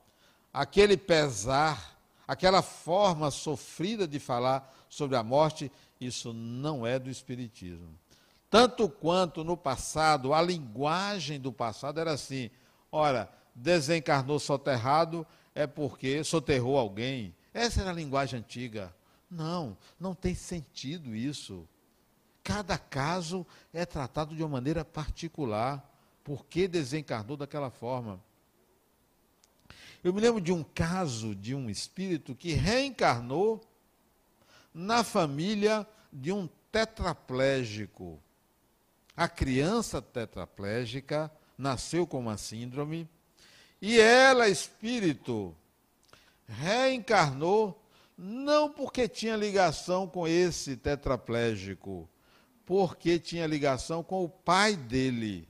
[0.54, 7.98] Aquele pesar, aquela forma sofrida de falar sobre a morte, isso não é do Espiritismo.
[8.50, 12.50] Tanto quanto no passado, a linguagem do passado era assim:
[12.91, 17.34] Ora, desencarnou soterrado é porque soterrou alguém.
[17.54, 18.94] Essa era a linguagem antiga.
[19.32, 21.68] Não, não tem sentido isso.
[22.44, 25.84] Cada caso é tratado de uma maneira particular.
[26.26, 28.20] Por que desencarnou daquela forma?
[30.04, 33.62] Eu me lembro de um caso de um espírito que reencarnou
[34.74, 38.20] na família de um tetraplégico.
[39.16, 43.08] A criança tetraplégica nasceu com uma síndrome
[43.80, 45.56] e ela, espírito,
[46.48, 47.80] reencarnou
[48.18, 52.10] não porque tinha ligação com esse tetraplégico,
[52.66, 55.48] porque tinha ligação com o pai dele.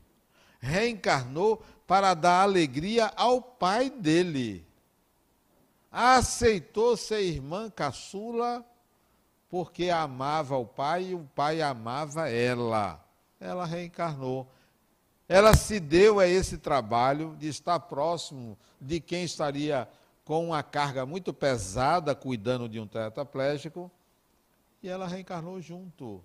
[0.66, 4.66] Reencarnou para dar alegria ao pai dele.
[5.92, 8.66] Aceitou ser irmã caçula
[9.50, 13.00] porque amava o pai e o pai amava ela.
[13.40, 14.48] Ela reencarnou.
[15.30, 19.88] Ela se deu a esse trabalho de estar próximo de quem estaria
[20.24, 23.92] com uma carga muito pesada cuidando de um tetraplégico
[24.82, 26.24] e ela reencarnou junto.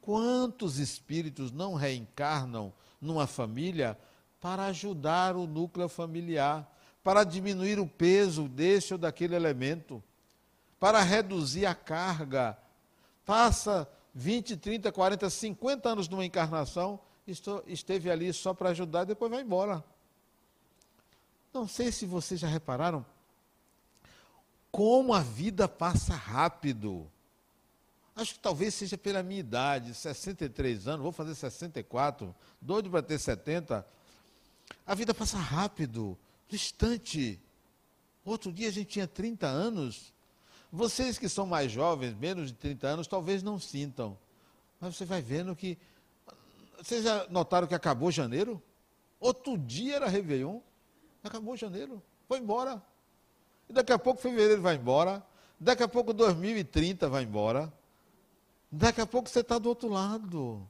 [0.00, 2.72] Quantos espíritos não reencarnam
[3.02, 3.98] numa família
[4.40, 6.66] para ajudar o núcleo familiar,
[7.04, 10.02] para diminuir o peso desse ou daquele elemento,
[10.80, 12.56] para reduzir a carga?
[13.26, 16.98] Passa 20, 30, 40, 50 anos numa encarnação,
[17.66, 19.84] esteve ali só para ajudar depois vai embora.
[21.52, 23.04] Não sei se vocês já repararam
[24.72, 27.11] como a vida passa rápido.
[28.14, 33.18] Acho que talvez seja pela minha idade, 63 anos, vou fazer 64, doido para ter
[33.18, 33.86] 70.
[34.86, 37.40] A vida passa rápido, distante.
[38.24, 40.12] Outro dia a gente tinha 30 anos.
[40.70, 44.16] Vocês que são mais jovens, menos de 30 anos, talvez não sintam.
[44.80, 45.78] Mas você vai vendo que.
[46.82, 48.62] Vocês já notaram que acabou janeiro?
[49.20, 50.60] Outro dia era Réveillon.
[51.22, 52.02] Acabou janeiro.
[52.26, 52.82] Foi embora.
[53.68, 55.24] E daqui a pouco fevereiro vai embora.
[55.58, 57.72] Daqui a pouco 2030 vai embora.
[58.74, 60.66] Daqui a pouco você está do outro lado.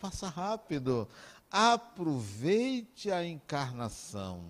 [0.00, 1.08] Passa rápido.
[1.48, 4.42] Aproveite a encarnação.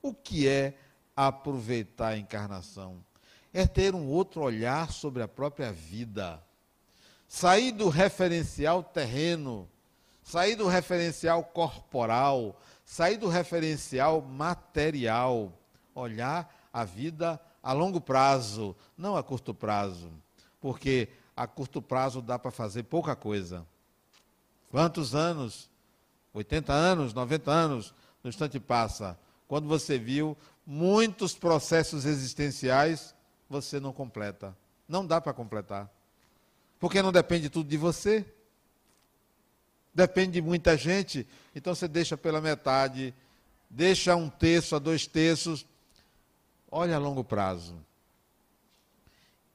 [0.00, 0.74] O que é
[1.14, 3.04] aproveitar a encarnação?
[3.52, 6.42] É ter um outro olhar sobre a própria vida.
[7.28, 9.68] Sair do referencial terreno,
[10.22, 15.52] sair do referencial corporal, sair do referencial material,
[15.94, 20.10] olhar a vida a longo prazo, não a curto prazo.
[20.58, 23.66] Porque a curto prazo dá para fazer pouca coisa.
[24.70, 25.70] Quantos anos?
[26.34, 29.18] 80 anos, 90 anos, no instante passa.
[29.46, 33.14] Quando você viu muitos processos existenciais,
[33.48, 34.56] você não completa.
[34.88, 35.90] Não dá para completar.
[36.80, 38.24] Porque não depende tudo de você.
[39.94, 41.26] Depende de muita gente.
[41.54, 43.14] Então você deixa pela metade,
[43.68, 45.66] deixa um terço a dois terços.
[46.70, 47.74] Olha a longo prazo.
[47.74, 47.84] O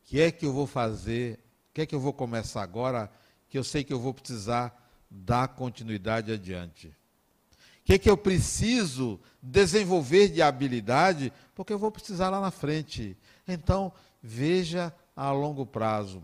[0.06, 1.40] que é que eu vou fazer
[1.78, 3.08] que é que eu vou começar agora
[3.48, 4.76] que eu sei que eu vou precisar
[5.12, 6.88] dar continuidade adiante?
[6.88, 6.94] O
[7.86, 11.32] que é que eu preciso desenvolver de habilidade?
[11.54, 13.16] Porque eu vou precisar lá na frente.
[13.48, 16.24] Então, veja a longo prazo.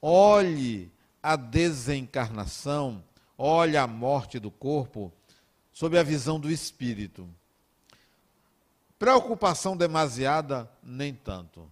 [0.00, 0.88] Olhe
[1.20, 3.02] a desencarnação,
[3.36, 5.12] olhe a morte do corpo
[5.72, 7.28] sob a visão do espírito.
[9.00, 11.68] Preocupação demasiada, nem tanto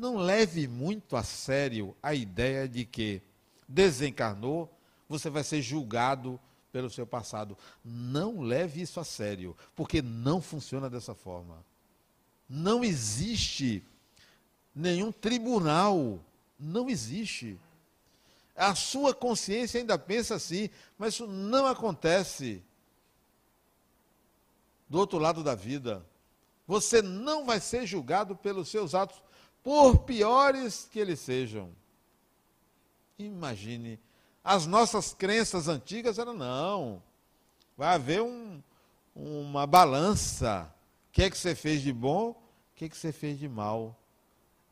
[0.00, 3.20] não leve muito a sério a ideia de que
[3.68, 4.72] desencarnou,
[5.06, 6.40] você vai ser julgado
[6.72, 7.56] pelo seu passado.
[7.84, 11.62] Não leve isso a sério, porque não funciona dessa forma.
[12.48, 13.84] Não existe
[14.74, 16.18] nenhum tribunal,
[16.58, 17.60] não existe.
[18.56, 22.62] A sua consciência ainda pensa assim, mas isso não acontece.
[24.88, 26.04] Do outro lado da vida,
[26.66, 29.20] você não vai ser julgado pelos seus atos
[29.62, 31.70] por piores que eles sejam.
[33.18, 33.98] Imagine,
[34.42, 37.02] as nossas crenças antigas eram não.
[37.76, 38.62] Vai haver um,
[39.14, 40.72] uma balança.
[41.08, 42.30] O que é que você fez de bom?
[42.30, 42.36] O
[42.76, 43.98] que é que você fez de mal?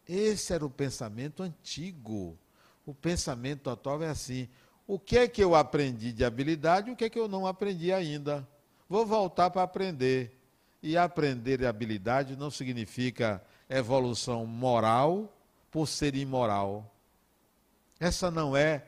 [0.08, 2.38] Esse era o pensamento antigo.
[2.86, 4.48] O pensamento atual é assim:
[4.86, 7.92] o que é que eu aprendi de habilidade o que é que eu não aprendi
[7.92, 8.48] ainda?
[8.88, 10.34] Vou voltar para aprender.
[10.82, 15.32] E aprender habilidade não significa evolução moral
[15.70, 16.90] por ser imoral.
[18.00, 18.84] Essa não é,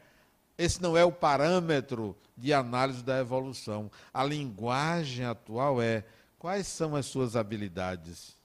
[0.56, 3.90] esse não é o parâmetro de análise da evolução.
[4.12, 6.04] A linguagem atual é
[6.38, 8.36] quais são as suas habilidades.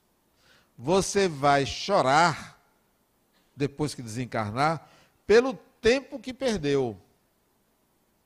[0.77, 2.59] Você vai chorar
[3.55, 4.89] depois que desencarnar
[5.25, 6.99] pelo tempo que perdeu.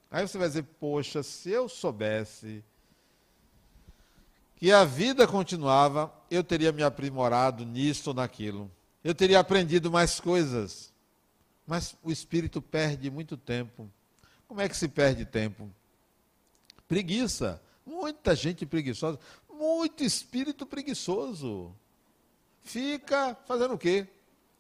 [0.10, 2.64] Aí você vai dizer: "Poxa, se eu soubesse
[4.56, 8.72] que a vida continuava, eu teria me aprimorado nisto ou naquilo.
[9.04, 10.94] Eu teria aprendido mais coisas.
[11.66, 13.90] Mas o espírito perde muito tempo.
[14.48, 15.70] Como é que se perde tempo?
[16.88, 17.62] Preguiça.
[17.86, 19.20] Muita gente preguiçosa.
[19.52, 21.74] Muito espírito preguiçoso.
[22.62, 24.08] Fica fazendo o quê?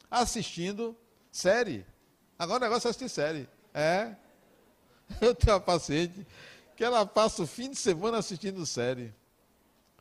[0.09, 0.95] Assistindo
[1.31, 1.85] série.
[2.37, 3.47] Agora o negócio é assistir série.
[3.73, 4.15] É.
[5.21, 6.25] Eu tenho uma paciente
[6.75, 9.13] que ela passa o fim de semana assistindo série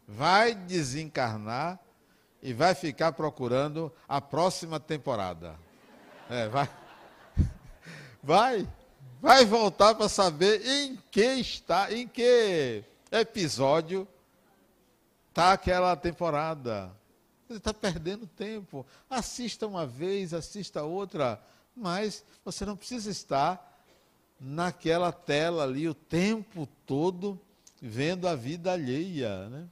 [0.08, 1.78] vai desencarnar
[2.42, 5.54] e vai ficar procurando a próxima temporada.
[6.30, 6.68] É, vai.
[8.22, 8.68] Vai.
[9.20, 14.06] Vai voltar para saber em que está, em que episódio
[15.28, 16.92] está aquela temporada.
[17.48, 18.84] Você está perdendo tempo.
[19.08, 21.40] Assista uma vez, assista outra,
[21.74, 23.82] mas você não precisa estar
[24.38, 27.40] naquela tela ali o tempo todo
[27.80, 29.48] vendo a vida alheia.
[29.48, 29.68] Né?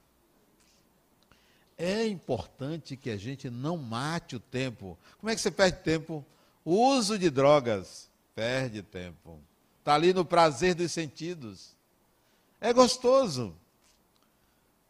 [1.79, 4.99] É importante que a gente não mate o tempo.
[5.19, 6.25] Como é que você perde tempo?
[6.65, 9.39] O uso de drogas perde tempo.
[9.79, 11.77] Está ali no prazer dos sentidos.
[12.61, 13.55] É gostoso.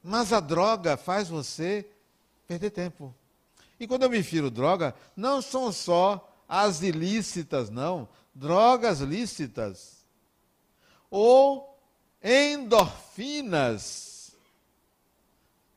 [0.03, 1.87] Mas a droga faz você
[2.47, 3.15] perder tempo.
[3.79, 8.09] E quando eu me refiro droga, não são só as ilícitas, não.
[8.35, 9.97] Drogas lícitas.
[11.11, 11.77] Ou
[12.23, 14.06] endorfinas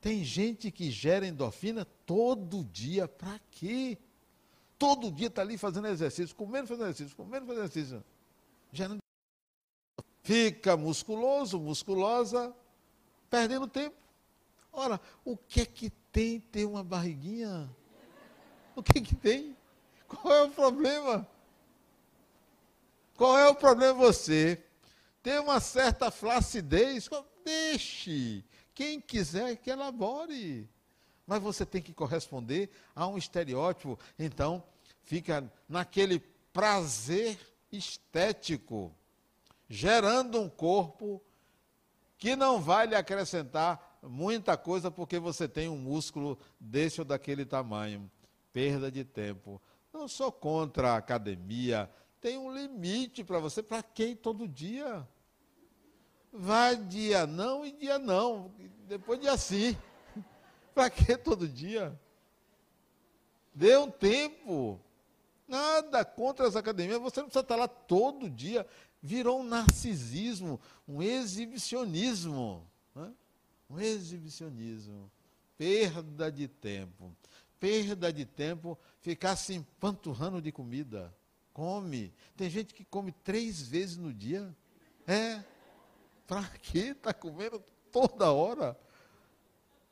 [0.01, 3.07] tem gente que gera endorfina todo dia.
[3.07, 3.97] Para quê?
[4.77, 8.03] Todo dia está ali fazendo exercício, comendo, fazendo exercício, comendo, fazendo exercício.
[8.71, 8.99] Gerando...
[10.23, 12.55] Fica musculoso, musculosa,
[13.29, 13.95] perdendo tempo.
[14.71, 17.69] Ora, o que é que tem ter uma barriguinha?
[18.75, 19.57] O que é que tem?
[20.07, 21.27] Qual é o problema?
[23.15, 24.63] Qual é o problema você
[25.21, 27.09] ter uma certa flacidez?
[27.43, 28.45] Deixe.
[28.79, 30.65] Quem quiser que elabore.
[31.27, 33.99] Mas você tem que corresponder a um estereótipo.
[34.17, 34.63] Então,
[35.03, 36.21] fica naquele
[36.53, 37.37] prazer
[37.69, 38.95] estético,
[39.67, 41.21] gerando um corpo
[42.17, 47.45] que não vai lhe acrescentar muita coisa porque você tem um músculo desse ou daquele
[47.45, 48.09] tamanho.
[48.53, 49.61] Perda de tempo.
[49.91, 53.61] Não sou contra a academia, tem um limite para você.
[53.61, 55.05] Para quem todo dia?
[56.31, 58.51] Vai dia não e dia não.
[58.87, 59.77] Depois dia sim.
[60.73, 61.99] Para que todo dia?
[63.53, 64.79] Dê um tempo.
[65.47, 67.01] Nada contra as academias.
[67.01, 68.65] Você não precisa estar lá todo dia.
[69.01, 72.65] Virou um narcisismo, um exibicionismo.
[72.93, 73.11] Né?
[73.69, 75.11] Um exibicionismo.
[75.57, 77.11] Perda de tempo.
[77.59, 81.13] Perda de tempo ficar se empanturrando de comida.
[81.51, 82.13] Come.
[82.37, 84.55] Tem gente que come três vezes no dia.
[85.07, 85.43] É.
[86.29, 87.59] Para que está comendo
[87.91, 88.77] toda hora?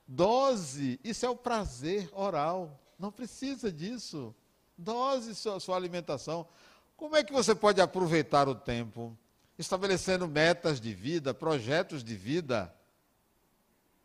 [0.07, 2.79] Dose, isso é o prazer oral.
[2.99, 4.35] Não precisa disso.
[4.77, 6.47] Dose sua, sua alimentação.
[6.95, 9.17] Como é que você pode aproveitar o tempo?
[9.57, 12.71] Estabelecendo metas de vida, projetos de vida,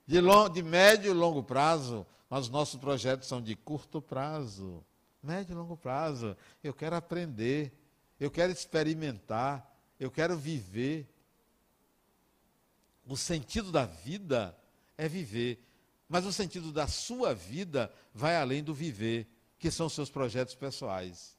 [0.07, 4.83] de, long, de médio e longo prazo, mas os nossos projetos são de curto prazo.
[5.23, 6.35] Médio e longo prazo.
[6.64, 7.71] Eu quero aprender,
[8.18, 11.12] eu quero experimentar, eu quero viver.
[13.07, 14.57] O sentido da vida
[14.97, 15.65] é viver.
[16.09, 19.27] Mas o sentido da sua vida vai além do viver,
[19.59, 21.37] que são os seus projetos pessoais.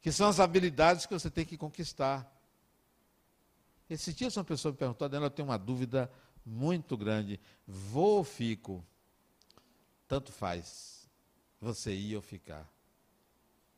[0.00, 2.28] Que são as habilidades que você tem que conquistar.
[3.88, 6.10] Esse dia uma pessoa me perguntou, dela eu tenho uma dúvida
[6.44, 7.40] muito grande.
[7.66, 8.84] Vou ou fico?
[10.08, 11.08] Tanto faz.
[11.60, 12.68] Você ir ou ficar.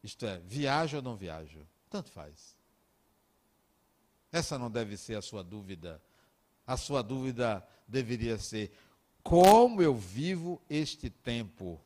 [0.03, 1.67] Isto é, viajo ou não viajo?
[1.91, 2.57] Tanto faz.
[4.31, 6.01] Essa não deve ser a sua dúvida
[6.67, 8.73] a sua dúvida deveria ser:
[9.23, 11.81] como eu vivo este tempo?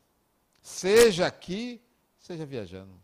[0.61, 1.81] Seja aqui,
[2.19, 2.99] seja viajando.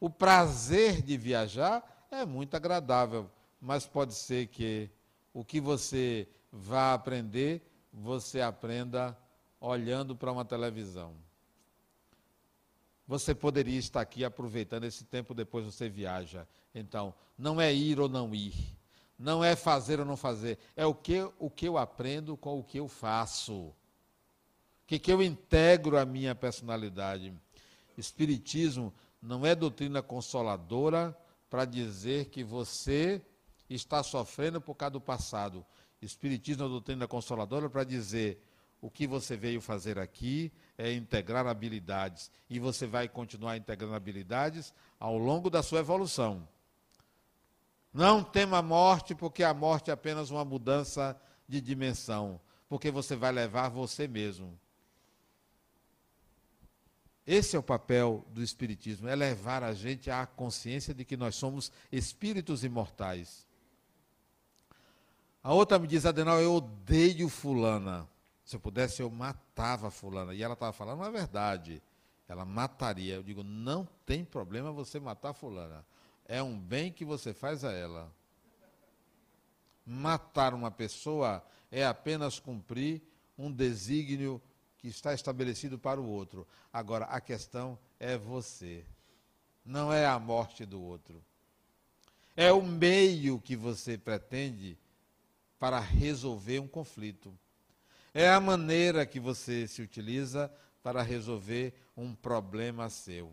[0.00, 3.28] O prazer de viajar é muito agradável,
[3.60, 4.88] mas pode ser que
[5.34, 9.18] o que você vá aprender, você aprenda
[9.60, 11.14] olhando para uma televisão.
[13.08, 16.46] Você poderia estar aqui aproveitando esse tempo, depois você viaja.
[16.74, 18.77] Então, não é ir ou não ir
[19.18, 22.62] não é fazer ou não fazer, é o que, o que eu aprendo com o
[22.62, 23.54] que eu faço.
[23.54, 23.74] O
[24.86, 27.34] que, que eu integro à minha personalidade.
[27.96, 31.16] Espiritismo não é doutrina consoladora
[31.50, 33.20] para dizer que você
[33.68, 35.66] está sofrendo por causa do passado.
[36.00, 38.40] Espiritismo é doutrina consoladora para dizer
[38.80, 42.30] o que você veio fazer aqui é integrar habilidades.
[42.48, 46.48] E você vai continuar integrando habilidades ao longo da sua evolução.
[47.98, 53.16] Não tema a morte, porque a morte é apenas uma mudança de dimensão, porque você
[53.16, 54.56] vai levar você mesmo.
[57.26, 61.34] Esse é o papel do Espiritismo, é levar a gente à consciência de que nós
[61.34, 63.44] somos espíritos imortais.
[65.42, 68.08] A outra me diz, Adenal, eu odeio fulana.
[68.44, 70.32] Se eu pudesse, eu matava fulana.
[70.32, 71.82] E ela estava falando a verdade.
[72.28, 73.16] Ela mataria.
[73.16, 75.84] Eu digo, não tem problema você matar fulana.
[76.28, 78.12] É um bem que você faz a ela.
[79.84, 83.00] Matar uma pessoa é apenas cumprir
[83.38, 84.40] um desígnio
[84.76, 86.46] que está estabelecido para o outro.
[86.70, 88.84] Agora, a questão é você.
[89.64, 91.24] Não é a morte do outro.
[92.36, 94.78] É o meio que você pretende
[95.58, 97.36] para resolver um conflito.
[98.12, 100.52] É a maneira que você se utiliza
[100.82, 103.32] para resolver um problema seu.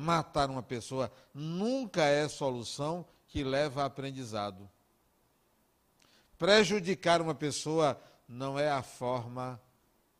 [0.00, 4.66] Matar uma pessoa nunca é solução que leva a aprendizado.
[6.38, 9.60] Prejudicar uma pessoa não é a forma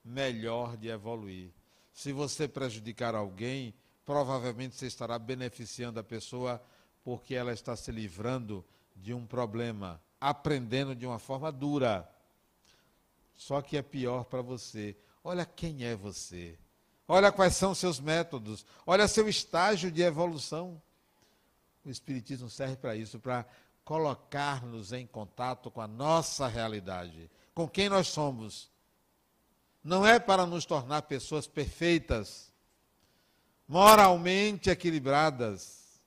[0.04, 1.50] melhor de evoluir.
[1.94, 3.72] Se você prejudicar alguém,
[4.04, 6.62] provavelmente você estará beneficiando a pessoa
[7.02, 8.62] porque ela está se livrando
[8.94, 12.06] de um problema, aprendendo de uma forma dura.
[13.34, 14.94] Só que é pior para você.
[15.24, 16.58] Olha quem é você.
[17.12, 18.64] Olha quais são seus métodos.
[18.86, 20.80] Olha seu estágio de evolução.
[21.84, 23.44] O Espiritismo serve para isso, para
[23.84, 28.70] colocar-nos em contato com a nossa realidade, com quem nós somos
[29.82, 32.52] não é para nos tornar pessoas perfeitas,
[33.66, 36.00] moralmente equilibradas,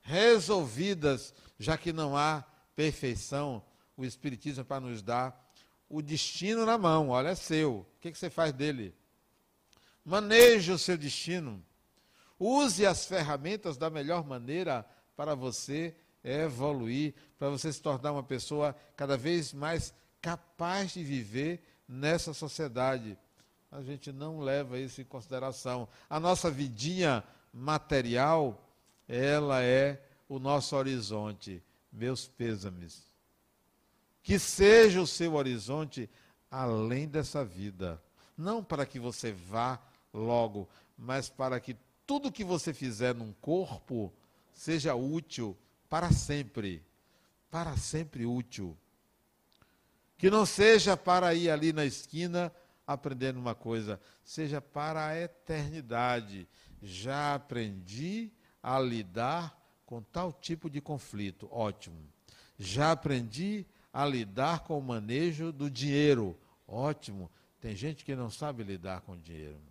[0.00, 2.44] resolvidas, já que não há
[2.74, 3.62] perfeição.
[3.96, 5.48] O Espiritismo é para nos dar
[5.88, 7.86] o destino na mão, olha, é seu.
[7.96, 8.94] O que, você faz dele?
[10.04, 11.62] Maneje o seu destino.
[12.38, 14.86] Use as ferramentas da melhor maneira
[15.16, 21.62] para você evoluir, para você se tornar uma pessoa cada vez mais capaz de viver
[21.88, 23.18] nessa sociedade.
[23.70, 25.88] A gente não leva isso em consideração.
[26.08, 27.22] A nossa vidinha
[27.52, 28.62] material,
[29.06, 31.62] ela é o nosso horizonte.
[31.92, 33.02] Meus pêsames.
[34.22, 36.08] Que seja o seu horizonte
[36.50, 38.00] além dessa vida.
[38.36, 39.80] Não para que você vá
[40.12, 44.12] logo, mas para que tudo que você fizer num corpo
[44.52, 45.56] seja útil
[45.88, 46.82] para sempre.
[47.50, 48.76] Para sempre útil.
[50.16, 52.52] Que não seja para ir ali na esquina
[52.86, 56.48] aprendendo uma coisa, seja para a eternidade.
[56.82, 58.32] Já aprendi
[58.62, 61.48] a lidar com tal tipo de conflito.
[61.52, 62.00] Ótimo.
[62.58, 66.36] Já aprendi a lidar com o manejo do dinheiro.
[66.66, 67.30] Ótimo.
[67.60, 69.67] Tem gente que não sabe lidar com dinheiro.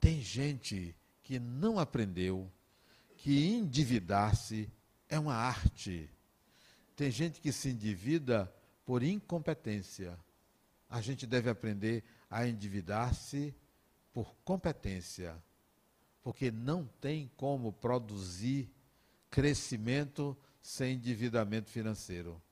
[0.00, 2.50] Tem gente que não aprendeu
[3.16, 4.72] que endividar-se
[5.08, 6.08] é uma arte.
[6.96, 8.52] Tem gente que se endivida
[8.84, 10.18] por incompetência.
[10.88, 13.54] A gente deve aprender a endividar-se
[14.12, 15.36] por competência,
[16.22, 18.72] porque não tem como produzir
[19.30, 22.42] crescimento sem endividamento financeiro.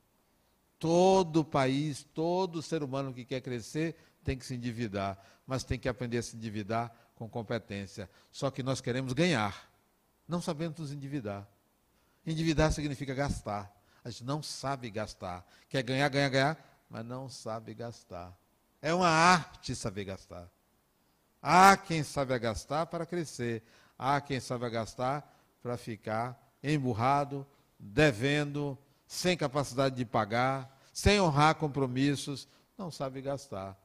[0.78, 5.88] Todo país, todo ser humano que quer crescer tem que se endividar, mas tem que
[5.88, 8.08] aprender a se endividar com competência.
[8.30, 9.68] Só que nós queremos ganhar,
[10.26, 11.46] não sabemos nos endividar.
[12.24, 13.74] Endividar significa gastar.
[14.04, 15.44] A gente não sabe gastar.
[15.68, 18.32] Quer ganhar, ganhar, ganhar, mas não sabe gastar.
[18.80, 20.48] É uma arte saber gastar.
[21.42, 23.62] Há quem sabe gastar para crescer.
[23.98, 25.28] Há quem sabe gastar
[25.60, 27.46] para ficar emburrado,
[27.78, 32.46] devendo, sem capacidade de pagar, sem honrar compromissos.
[32.76, 33.76] Não sabe gastar.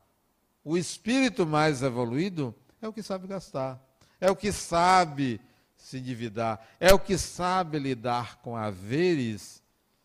[0.63, 2.55] O espírito mais evoluído
[2.85, 3.81] é o que sabe gastar.
[4.19, 5.39] É o que sabe
[5.75, 6.65] se endividar.
[6.79, 9.61] É o que sabe lidar com haveres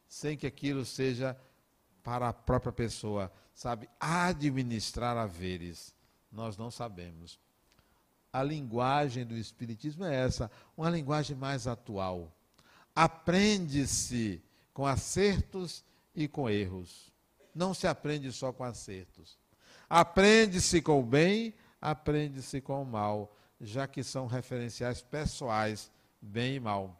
[0.08, 1.36] sem que aquilo seja
[2.02, 3.88] para a própria pessoa, sabe?
[4.00, 5.94] Administrar haveres.
[6.32, 7.38] Nós não sabemos.
[8.32, 12.32] A linguagem do Espiritismo é essa, uma linguagem mais atual.
[12.94, 17.12] Aprende-se com acertos e com erros.
[17.54, 19.38] Não se aprende só com acertos.
[19.88, 26.60] Aprende-se com o bem, aprende-se com o mal, já que são referenciais pessoais, bem e
[26.60, 26.98] mal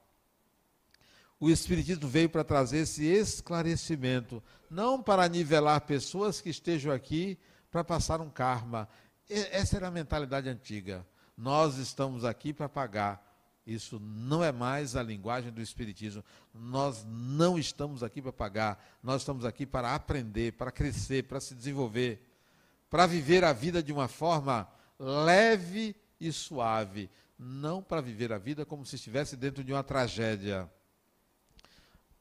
[1.41, 7.39] o Espiritismo veio para trazer esse esclarecimento, não para nivelar pessoas que estejam aqui
[7.71, 8.89] para passar um karma.
[9.29, 11.07] Essa era a mentalidade antiga.
[11.37, 13.25] Nós estamos aqui para pagar.
[13.65, 16.25] Isso não é mais a linguagem do Espiritismo.
[16.53, 18.99] Nós não estamos aqui para pagar.
[19.03, 22.28] Nós estamos aqui para aprender, para crescer, para se desenvolver,
[22.91, 24.69] para viver a vida de uma forma
[24.99, 27.11] leve e suave.
[27.39, 30.71] Não para viver a vida como se estivesse dentro de uma tragédia.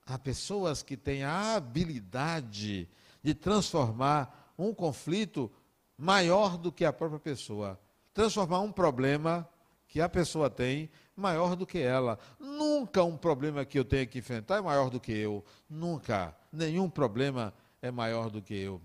[0.05, 2.87] Há pessoas que têm a habilidade
[3.23, 5.51] de transformar um conflito
[5.97, 7.79] maior do que a própria pessoa.
[8.13, 9.47] Transformar um problema
[9.87, 12.19] que a pessoa tem maior do que ela.
[12.39, 15.43] Nunca um problema que eu tenha que enfrentar é maior do que eu.
[15.69, 16.35] Nunca.
[16.51, 18.81] Nenhum problema é maior do que eu.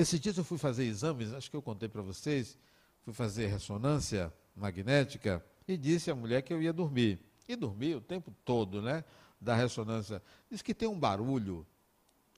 [0.00, 2.56] Esse dia eu fui fazer exames, acho que eu contei para vocês,
[3.00, 7.18] fui fazer ressonância magnética e disse à mulher que eu ia dormir.
[7.48, 9.04] E dormi o tempo todo, né?
[9.40, 10.22] Da ressonância.
[10.48, 11.66] Diz que tem um barulho.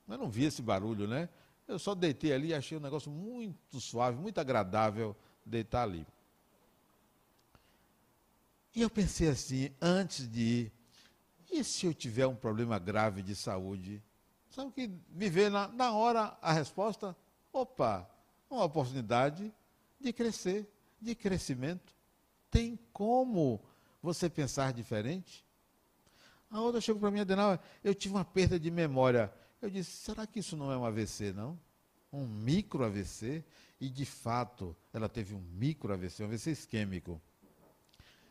[0.08, 1.28] Eu não vi esse barulho, né?
[1.68, 6.06] Eu só deitei ali e achei um negócio muito suave, muito agradável deitar ali.
[8.74, 10.72] E eu pensei assim, antes de ir,
[11.50, 14.02] e se eu tiver um problema grave de saúde?
[14.48, 17.14] Sabe que me veio na, na hora a resposta?
[17.52, 18.08] Opa,
[18.48, 19.52] uma oportunidade
[19.98, 20.70] de crescer,
[21.00, 21.94] de crescimento.
[22.50, 23.60] Tem como
[24.02, 25.44] você pensar diferente?
[26.50, 29.32] A outra chegou para mim, Adenal, eu tive uma perda de memória.
[29.62, 31.58] Eu disse, será que isso não é um AVC, não?
[32.12, 33.44] Um micro AVC?
[33.80, 37.20] E de fato, ela teve um micro AVC, um AVC isquêmico.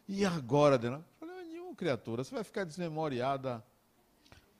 [0.07, 1.03] E agora, Adenal?
[1.19, 3.63] Falei, nenhuma criatura, você vai ficar desmemoriada.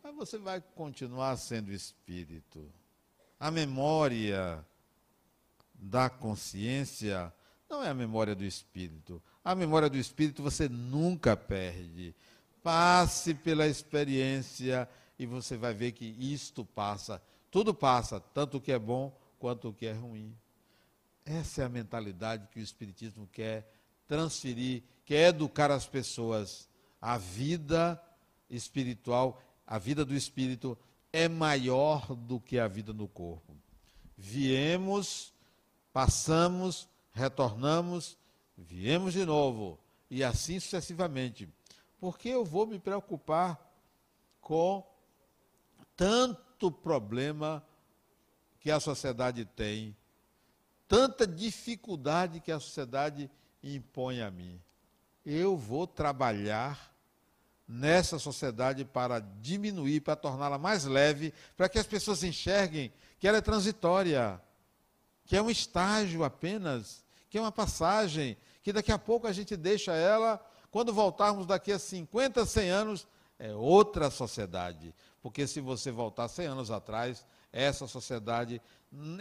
[0.01, 2.72] Mas você vai continuar sendo espírito.
[3.40, 4.66] A memória
[5.74, 7.34] da consciência
[7.70, 9.22] não é a memória do espírito.
[9.44, 12.14] A memória do espírito você nunca perde.
[12.62, 17.22] Passe pela experiência e você vai ver que isto passa.
[17.50, 20.36] Tudo passa, tanto o que é bom quanto o que é ruim.
[21.26, 23.72] Essa é a mentalidade que o Espiritismo quer
[24.08, 26.68] transferir, quer educar as pessoas.
[27.02, 28.02] A vida
[28.50, 30.78] espiritual, a vida do espírito
[31.12, 33.55] é maior do que a vida no corpo.
[34.18, 35.34] Viemos,
[35.91, 38.18] passamos, retornamos,
[38.57, 39.80] viemos de novo,
[40.10, 41.47] e assim sucessivamente.
[41.99, 43.60] Porque eu vou me preocupar
[44.41, 44.86] com
[45.95, 47.64] tanto problema
[48.60, 49.95] que a sociedade tem,
[50.88, 53.30] tanta dificuldade que a sociedade
[53.64, 54.60] impõe a mim.
[55.26, 56.93] Eu vou trabalhar
[57.70, 63.38] nessa sociedade para diminuir, para torná-la mais leve, para que as pessoas enxerguem que ela
[63.38, 64.41] é transitória,
[65.24, 69.55] que é um estágio apenas, que é uma passagem, que daqui a pouco a gente
[69.55, 73.07] deixa ela, quando voltarmos daqui a 50, 100 anos,
[73.38, 74.95] é outra sociedade.
[75.22, 78.59] Porque se você voltar 100 anos atrás, essa sociedade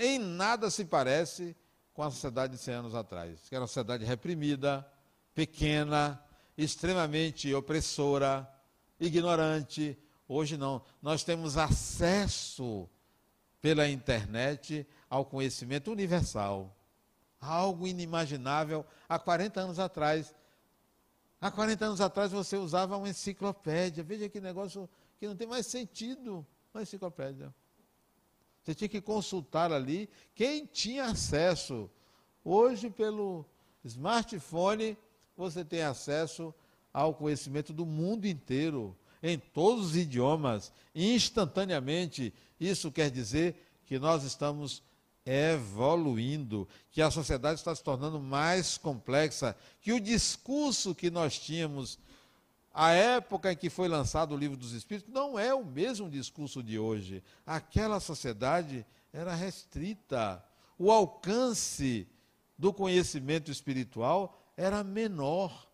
[0.01, 1.55] em nada se parece
[1.92, 4.90] com a sociedade de 100 anos atrás, que era uma sociedade reprimida,
[5.34, 6.22] pequena,
[6.59, 8.52] extremamente opressora,
[8.98, 9.96] ignorante.
[10.26, 10.82] Hoje não.
[11.00, 12.90] Nós temos acesso
[13.61, 16.76] pela internet ao conhecimento universal.
[17.40, 20.34] Algo inimaginável há 40 anos atrás.
[21.40, 24.02] Há 40 anos atrás você usava uma enciclopédia.
[24.02, 24.90] Veja que negócio
[25.20, 26.44] que não tem mais sentido.
[26.74, 27.54] Uma enciclopédia.
[28.64, 31.88] Você tinha que consultar ali quem tinha acesso.
[32.44, 33.46] Hoje, pelo
[33.84, 34.98] smartphone,
[35.39, 36.55] você tem acesso
[36.93, 42.34] ao conhecimento do mundo inteiro, em todos os idiomas, instantaneamente.
[42.59, 44.82] Isso quer dizer que nós estamos
[45.24, 51.99] evoluindo, que a sociedade está se tornando mais complexa, que o discurso que nós tínhamos
[52.72, 56.62] a época em que foi lançado o livro dos Espíritos não é o mesmo discurso
[56.62, 57.22] de hoje.
[57.45, 60.45] Aquela sociedade era restrita.
[60.78, 62.07] O alcance
[62.57, 65.68] do conhecimento espiritual era menor.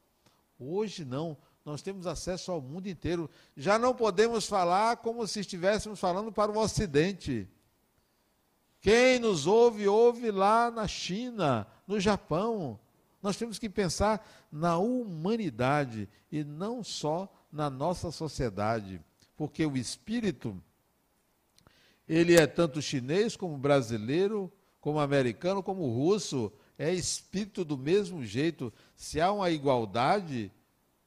[0.59, 3.31] Hoje não, nós temos acesso ao mundo inteiro.
[3.57, 7.49] Já não podemos falar como se estivéssemos falando para o Ocidente.
[8.83, 12.79] Quem nos ouve, ouve lá na China, no Japão.
[13.23, 19.01] Nós temos que pensar na humanidade e não só na nossa sociedade,
[19.35, 20.63] porque o espírito
[22.07, 28.73] ele é tanto chinês como brasileiro, como americano, como russo, é espírito do mesmo jeito.
[28.97, 30.51] Se há uma igualdade,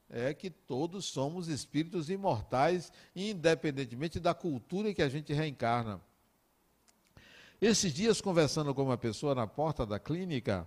[0.08, 6.00] é que todos somos espíritos imortais, independentemente da cultura que a gente reencarna.
[7.60, 10.66] Esses dias, conversando com uma pessoa na porta da clínica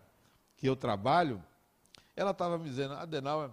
[0.58, 1.44] que eu trabalho,
[2.16, 3.50] ela estava me dizendo, Adenauer,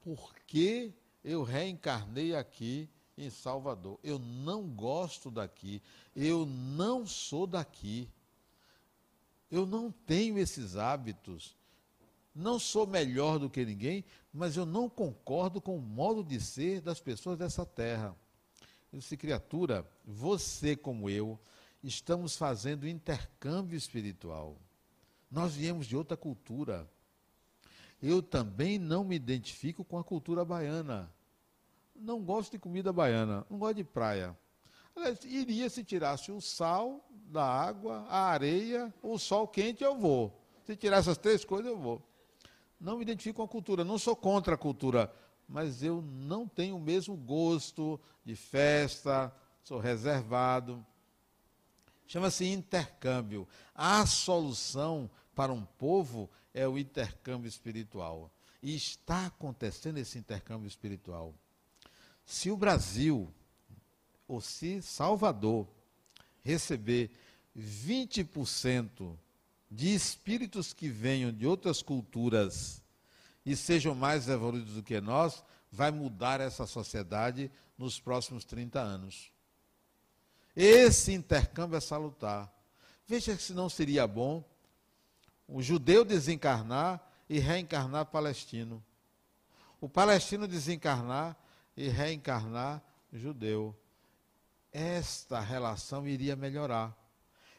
[0.00, 0.94] por que
[1.24, 2.88] eu reencarnei aqui
[3.18, 3.98] em Salvador?
[4.02, 5.82] Eu não gosto daqui,
[6.14, 8.08] eu não sou daqui.
[9.56, 11.56] Eu não tenho esses hábitos.
[12.34, 16.82] Não sou melhor do que ninguém, mas eu não concordo com o modo de ser
[16.82, 18.14] das pessoas dessa terra.
[18.92, 21.40] Eu disse, criatura, você como eu,
[21.82, 24.60] estamos fazendo intercâmbio espiritual.
[25.30, 26.86] Nós viemos de outra cultura.
[28.02, 31.10] Eu também não me identifico com a cultura baiana.
[31.94, 34.36] Não gosto de comida baiana, não gosto de praia.
[35.24, 40.40] Iria se tirasse o sal da água, a areia, o sol quente, eu vou.
[40.64, 42.02] Se tirar essas três coisas, eu vou.
[42.80, 45.12] Não me identifico com a cultura, não sou contra a cultura,
[45.48, 49.32] mas eu não tenho o mesmo gosto de festa,
[49.62, 50.84] sou reservado.
[52.06, 53.46] Chama-se intercâmbio.
[53.74, 58.30] A solução para um povo é o intercâmbio espiritual.
[58.62, 61.34] E está acontecendo esse intercâmbio espiritual.
[62.24, 63.32] Se o Brasil,
[64.26, 65.68] ou se Salvador,
[66.42, 67.10] receber
[67.56, 69.16] 20%
[69.70, 72.82] de espíritos que venham de outras culturas
[73.44, 79.30] e sejam mais evoluídos do que nós, vai mudar essa sociedade nos próximos 30 anos.
[80.54, 82.52] Esse intercâmbio é salutar.
[83.06, 84.42] Veja se não seria bom
[85.46, 88.82] o judeu desencarnar e reencarnar palestino.
[89.80, 91.36] O palestino desencarnar
[91.76, 93.76] e reencarnar judeu.
[94.76, 96.94] Esta relação iria melhorar.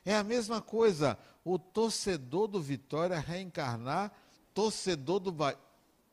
[0.05, 4.11] É a mesma coisa, o torcedor do Vitória reencarnar
[4.53, 5.57] torcedor do Bahia.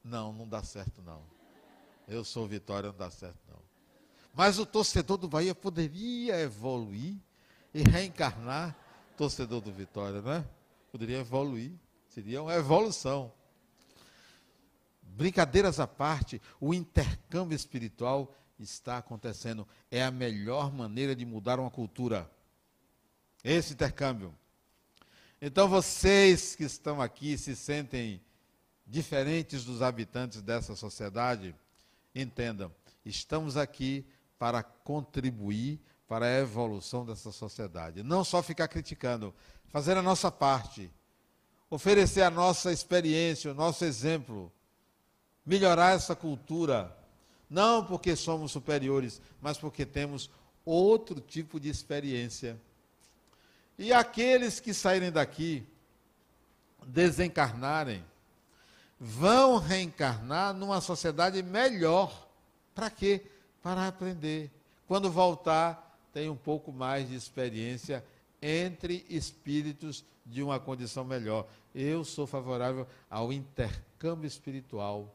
[0.02, 1.22] Não, não dá certo não.
[2.08, 3.58] Eu sou Vitória, não dá certo não.
[4.32, 7.18] Mas o torcedor do Bahia poderia evoluir
[7.74, 8.74] e reencarnar
[9.14, 10.42] torcedor do Vitória, né?
[10.90, 11.72] Poderia evoluir.
[12.08, 13.30] Seria uma evolução.
[15.02, 19.66] Brincadeiras à parte, o intercâmbio espiritual está acontecendo.
[19.90, 22.30] É a melhor maneira de mudar uma cultura.
[23.42, 24.34] Esse intercâmbio.
[25.40, 28.20] Então, vocês que estão aqui se sentem
[28.86, 31.54] diferentes dos habitantes dessa sociedade,
[32.14, 32.72] entendam,
[33.04, 34.06] estamos aqui
[34.38, 38.02] para contribuir para a evolução dessa sociedade.
[38.02, 39.34] Não só ficar criticando,
[39.68, 40.90] fazer a nossa parte,
[41.68, 44.52] oferecer a nossa experiência, o nosso exemplo,
[45.44, 46.96] melhorar essa cultura,
[47.48, 50.30] não porque somos superiores, mas porque temos
[50.64, 52.58] outro tipo de experiência.
[53.78, 55.66] E aqueles que saírem daqui,
[56.86, 58.04] desencarnarem,
[58.98, 62.28] vão reencarnar numa sociedade melhor.
[62.74, 63.22] Para quê?
[63.62, 64.50] Para aprender.
[64.86, 68.04] Quando voltar, tem um pouco mais de experiência
[68.40, 71.46] entre espíritos de uma condição melhor.
[71.74, 75.12] Eu sou favorável ao intercâmbio espiritual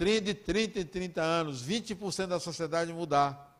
[0.00, 3.54] de 30 em 30 anos, 20% da sociedade mudar.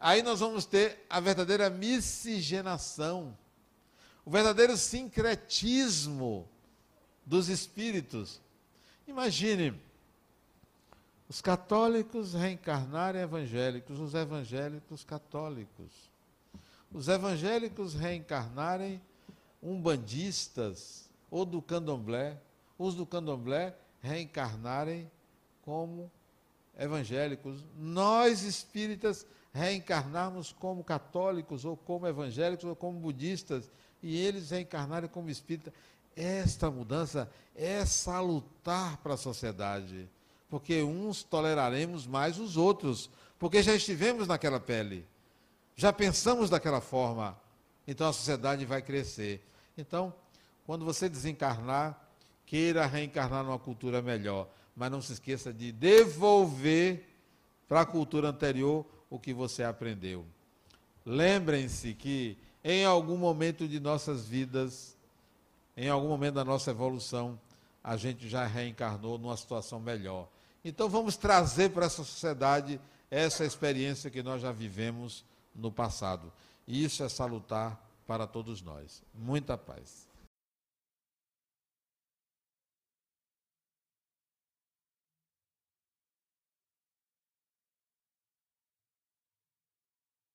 [0.00, 3.36] Aí nós vamos ter a verdadeira miscigenação,
[4.24, 6.48] o verdadeiro sincretismo
[7.24, 8.40] dos espíritos.
[9.06, 9.80] Imagine,
[11.28, 15.92] os católicos reencarnarem evangélicos, os evangélicos católicos.
[16.92, 19.00] Os evangélicos reencarnarem
[19.62, 22.40] umbandistas ou do candomblé,
[22.76, 25.10] os do candomblé reencarnarem
[25.64, 26.10] como
[26.78, 33.70] evangélicos, nós espíritas reencarnarmos como católicos, ou como evangélicos, ou como budistas,
[34.02, 35.72] e eles reencarnarem como espíritas.
[36.16, 40.08] Esta mudança é salutar para a sociedade,
[40.50, 43.08] porque uns toleraremos mais os outros,
[43.38, 45.06] porque já estivemos naquela pele,
[45.76, 47.38] já pensamos daquela forma,
[47.86, 49.44] então a sociedade vai crescer.
[49.78, 50.12] Então,
[50.66, 52.00] quando você desencarnar,
[52.46, 57.08] queira reencarnar numa cultura melhor mas não se esqueça de devolver
[57.68, 60.24] para a cultura anterior o que você aprendeu.
[61.04, 64.96] Lembrem-se que em algum momento de nossas vidas,
[65.76, 67.38] em algum momento da nossa evolução,
[67.82, 70.28] a gente já reencarnou numa situação melhor.
[70.64, 76.32] Então vamos trazer para essa sociedade essa experiência que nós já vivemos no passado.
[76.66, 79.02] Isso é salutar para todos nós.
[79.14, 80.08] Muita paz.